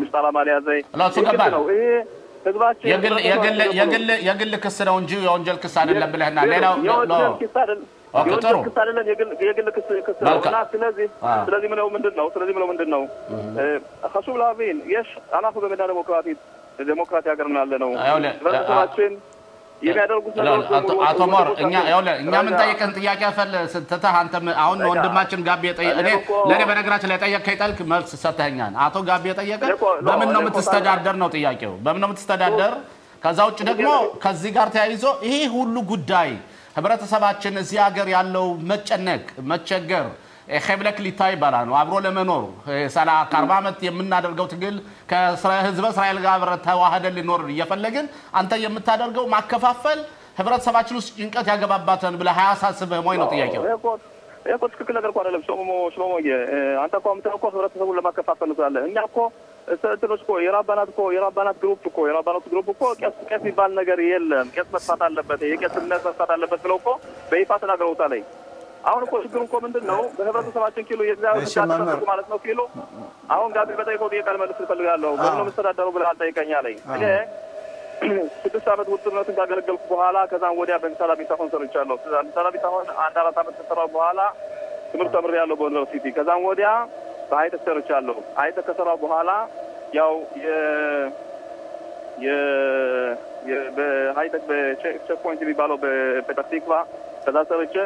[0.00, 0.80] ምሽጣላ ማልያዘኝ
[1.56, 1.84] ነው። ይሄ
[2.46, 2.88] ህዝባችን
[4.28, 7.56] የግል ክስ ነው እንጂ የወንጀል ክስ አይደለም ብለህና ሌላው ጥሩ። የወንጀል ክስ
[8.82, 9.06] አይደለም
[9.42, 11.08] የግል ክስ ክስ ነው። እና ስለዚህ
[11.46, 13.02] ስለዚህ ምለው ምንድን ነው ስለዚህ ምለው ምንድን ነው
[14.14, 16.40] ሀሱብ ላቪን የሽ አናፉ በመዳ ዴሞክራቲት
[16.88, 17.90] ዴሞክራቲ ሀገር ምን ያለ ነው
[18.32, 19.12] ህብረተሰባችን
[21.08, 21.74] አቶ ሞር እኛ
[22.20, 25.62] እኛ የምንጠይቅህን ጥያቄ ፈል ስትተህ አንተ አሁን ወንድማችን ጋቢ
[25.94, 26.08] እኔ
[26.50, 29.62] ለእኔ በነገራችን ላይ የጠየቅከኝ ጠልክ መልስ ሰጥተኸኛል። አቶ ጋቢ የጠየቀ
[30.08, 32.72] በምን ነው የምትስተዳደር ነው ጥያቄው። በምን ነው የምትስተዳደር?
[33.22, 33.88] ከዛ ውጭ ደግሞ
[34.24, 36.30] ከዚህ ጋር ተያይዞ ይሄ ሁሉ ጉዳይ
[36.76, 40.06] ህብረተሰባችን እዚህ ሀገር ያለው መጨነቅ፣ መቸገር
[40.66, 42.44] ሄብለክ ሊታ ይባላል አብሮ ለመኖር
[42.94, 44.76] ሰላ ከአርባ ዓመት የምናደርገው ትግል
[45.10, 47.18] ከህዝበ እስራኤል ጋር አብረን ተዋህደን
[47.54, 48.06] እየፈለግን
[48.40, 50.00] አንተ የምታደርገው ማከፋፈል
[50.38, 53.62] ህብረተሰባችን ውስጥ ጭንቀት ያገባባትን ብለህ አያሳስብህም ወይ ነው ጥያቄው?
[54.48, 56.28] እኮ ትክክል ነገር እኮ አይደለም። ሽሎሞ ሽሎሞዬ
[56.82, 59.18] አንተ እኮ የምትለው እኮ ህብረተሰቡን ለማከፋፈል ስላለ እኛ እኮ
[59.92, 63.40] እንትኖች እኮ የ רבנות እኮ የ רבנות group እኮ የ רבנות group እኮ ቄስ ቄስ
[63.40, 66.88] የሚባል ነገር የለም። ቄስ መጥፋት አለበት፣ የቄስ እምነት መጥፋት አለበት ብለው እኮ
[67.32, 68.14] በይፋ ተናግረውታል።
[68.88, 70.00] አሁን እኮ ችግሩ እኮ ምንድን ነው?
[70.16, 71.46] በህብረተሰባችን ኪሎ የእግዚአብሔር
[72.10, 72.60] ማለት ነው። ኪሎ
[73.30, 77.04] አሁን ጋቢ በጠይቀው ጥያቄ ልመልስ እፈልጋለሁ። በምን የምስተዳደረው ብለህ አልጠይቀኛለኝ እኔ
[78.42, 83.38] ስድስት ዓመት ውትድርነትን ካገለገልኩ በኋላ ከዛም ወዲያ በ משרד הביטחון ሰርቻለሁ። משרד הביטחון አንድ አራት
[83.42, 84.20] ዓመት ከሰራሁ በኋላ
[84.92, 86.68] ትምህርት ተምሬያለሁ በዩኒቨርሲቲ። ከዛም ወዲያ
[87.30, 89.30] በ high-tech ሰርቻለሁ። high-tech ከሰራሁ በኋላ
[89.94, 90.48] ያው የ
[92.18, 92.28] የ
[93.48, 96.70] የ- በ high-tech በ Check Point የሚባለው በፔተር ቲክቫ
[97.24, 97.76] ከዛ ሰርቼ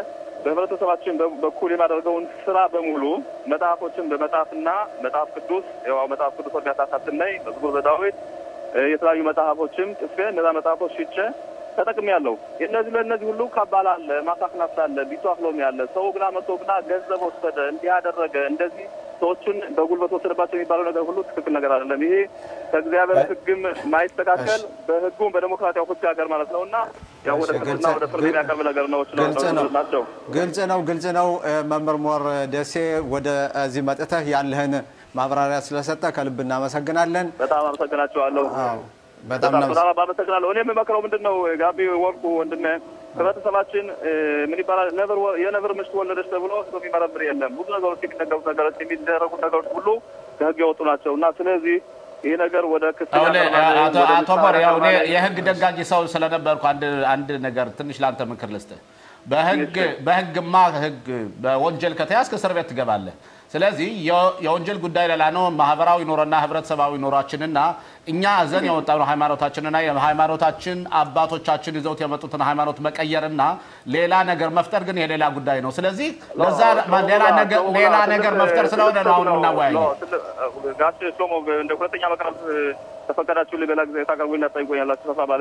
[0.44, 3.04] በህብረተሰባችን በኩል የማደርገውን ስራ በሙሉ
[3.52, 4.68] መጽሐፎችን በመጽሐፍና
[5.04, 8.16] መጽሐፍ ቅዱስ ያው መጽሐፍ ቅዱስ ታሳትም ላይ መዝሙር በዳዊት
[8.92, 11.16] የተለያዩ መጽሐፎችም ጽፌ እነዛ መጽሐፎች ሽጬ
[11.76, 12.34] ተጠቅሜያለሁ።
[12.66, 17.56] እነዚህ ለእነዚህ ሁሉ ካባላ አለ፣ ማሳክናት አለ፣ ቢቷክሎም ያለ ሰው ግና መቶ ግና ገንዘብ ወሰደ፣
[17.72, 18.86] እንዲህ ያደረገ እንደዚህ
[19.20, 22.14] ሰዎቹን በጉልበት ወሰደባቸው የሚባለው ነገር ሁሉ ትክክል ነገር አይደለም። ይሄ
[22.70, 23.60] ከእግዚአብሔር ሕግም
[23.92, 26.76] ማይስተካከል በሕጉም በዴሞክራሲያዊ ሕግ ሀገር ማለት ነው እና
[27.26, 30.02] ያው ወደ ፍርድና ወደ ፍርድ የሚያቀርብ ነገር ነው ግልጽ ነው። ናቸው።
[30.36, 32.74] ግልጽ ነው፣ ግልጽ ነው። እ፣ መምህር ሞር ደሴ
[33.12, 33.28] ወደ
[33.62, 34.74] እዚህ መጥተህ ያለህን
[35.14, 38.44] ማብራሪያ ስለሰጠ ከልብ እናመሰግናለን። በጣም አመሰግናቸዋለሁ።
[39.22, 39.54] በጣም
[40.00, 42.64] አመሰግናለሁ። እኔ የምመክረው ምንድን ነው ጋቢ ወርቁ ወንድሜ
[43.14, 43.86] ህብረተሰባችን
[44.50, 49.68] ምን ይባላል ነብር የነብር ምሽት ወለደች ተብሎ የሚመረምር የለም። ብዙ ነገሮች የሚነገሩት ነገሮች የሚደረጉት ነገሮች
[49.76, 49.88] ሁሉ
[50.38, 51.76] ከህግ የወጡ ናቸው እና ስለዚህ
[52.24, 52.84] ይህ ነገር ወደ
[54.12, 54.76] አቶ ሞር ያው
[55.12, 56.64] የህግ ደጋጅ ሰው ስለነበርኩ
[57.12, 58.80] አንድ ነገር ትንሽ ለአንተ ምክር ልስጥህ።
[60.06, 61.06] በህግማ ህግ
[61.44, 63.14] በወንጀል ከተያዝክ እስር ቤት ትገባለህ።
[63.52, 63.88] ስለዚህ
[64.40, 67.58] የወንጀል ጉዳይ ሌላ ነው። ማህበራዊ ኑሮና ህብረተሰባዊ ኑሯችንና
[68.08, 73.42] እኛ ይዘን የወጣነው ሃይማኖታችንና የሃይማኖታችን አባቶቻችን ይዘውት የመጡትን ሃይማኖት መቀየርና
[73.96, 76.08] ሌላ ነገር መፍጠር ግን የሌላ ጉዳይ ነው። ስለዚህ
[76.40, 76.60] ለዛ
[77.76, 79.84] ሌላ ነገር መፍጠር ስለሆነ ነው አሁን የምናወያየው።
[80.80, 82.36] ጋሽ ሾሞ እንደ ሁለተኛ መቅረብ
[83.08, 85.40] ተፈቀዳችሁ ሌላ ጊዜ ታቀርቡና ጠይቆኛላችሁ። ሰፋ ባለ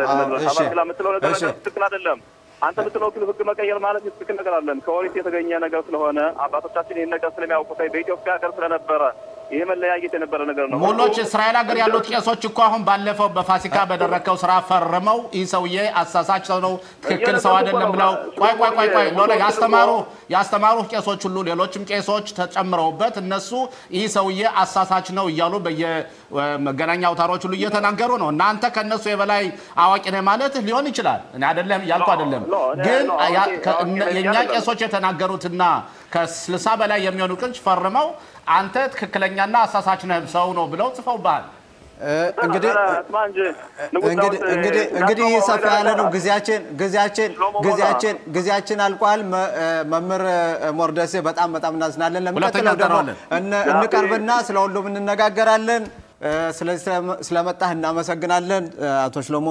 [0.71, 2.19] ላ የምትለው ነገር ትክክል አይደለም።
[2.61, 7.29] አንተ የምትለው ህግ መቀየር ማለት ትክክል ነገር አለን። ከኦሪት የተገኘ ነገር ስለሆነ አባቶቻችን ይህን ነገር
[7.35, 9.01] ስለሚያውቁት በኢትዮጵያ ሀገር ስለነበረ
[9.51, 14.35] ይሄ መለያየት የነበረ ነገር ነው። ሙሎች እስራኤል ሀገር ያሉት ቄሶች እኮ አሁን ባለፈው በፋሲካ በደረከው
[14.41, 18.11] ስራ ፈርመው ይህ ሰውዬ አሳሳች ሰው ነው፣ ትክክል ሰው አይደለም ብለው
[18.41, 19.89] ቆይ ቆይ ቆይ ቆይ ሎለ ያስተማሩ
[20.35, 23.49] ያስተማሩ ቄሶች ሁሉ ሌሎችም ቄሶች ተጨምረውበት እነሱ
[23.95, 29.43] ይህ ሰውዬ አሳሳች ነው እያሉ በየመገናኛ አውታሮች ሁሉ እየተናገሩ ነው። እናንተ ከእነሱ የበላይ
[29.83, 32.43] አዋቂ ነህ ማለት ሊሆን ይችላል። እኔ አይደለም እያልኩ አይደለም፣
[32.85, 33.05] ግን
[34.15, 35.63] የእኛ ቄሶች የተናገሩትና
[36.13, 38.07] ከስልሳ በላይ የሚሆኑ ቅንጭ ፈርመው
[38.55, 41.45] አንተ ትክክለኛና አሳሳች ነህ ሰው ነው ብለው ጽፈውብሃል።
[44.97, 47.29] እንግዲህ ሰፋ ያለ ነው ጊዜያችን ጊዜያችን
[47.65, 49.21] ጊዜያችን ጊዜያችን አልቋል።
[49.91, 50.23] መምህር
[50.79, 52.97] ሞርደሴ በጣም በጣም እናዝናለን። ለሚቀጥለው ደግሞ
[53.73, 55.85] እንቀርብና ስለ ሁሉም እንነጋገራለን።
[56.57, 56.81] ስለዚህ
[57.27, 58.65] ስለመጣህ እናመሰግናለን።
[58.99, 59.47] አቶ ሽሎሞ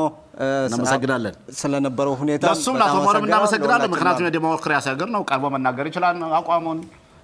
[0.66, 6.80] እናመሰግናለን ስለነበረው ሁኔታ ለሱም ለአቶ ሞረም እናመሰግናለን። ምክንያቱም የዲሞክራሲ ሀገር ነው፣ ቀርቦ መናገር ይችላል አቋሙን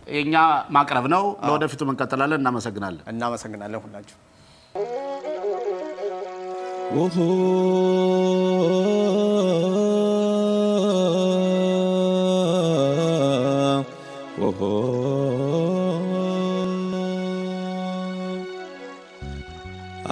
[0.07, 0.35] የእኛ
[0.77, 4.17] ማቅረብ ነው። ለወደፊቱ እንቀጥላለን። እናመሰግናለን። እናመሰግናለን ሁላችሁ።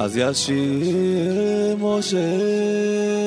[0.03, 3.22] אז ישיר משה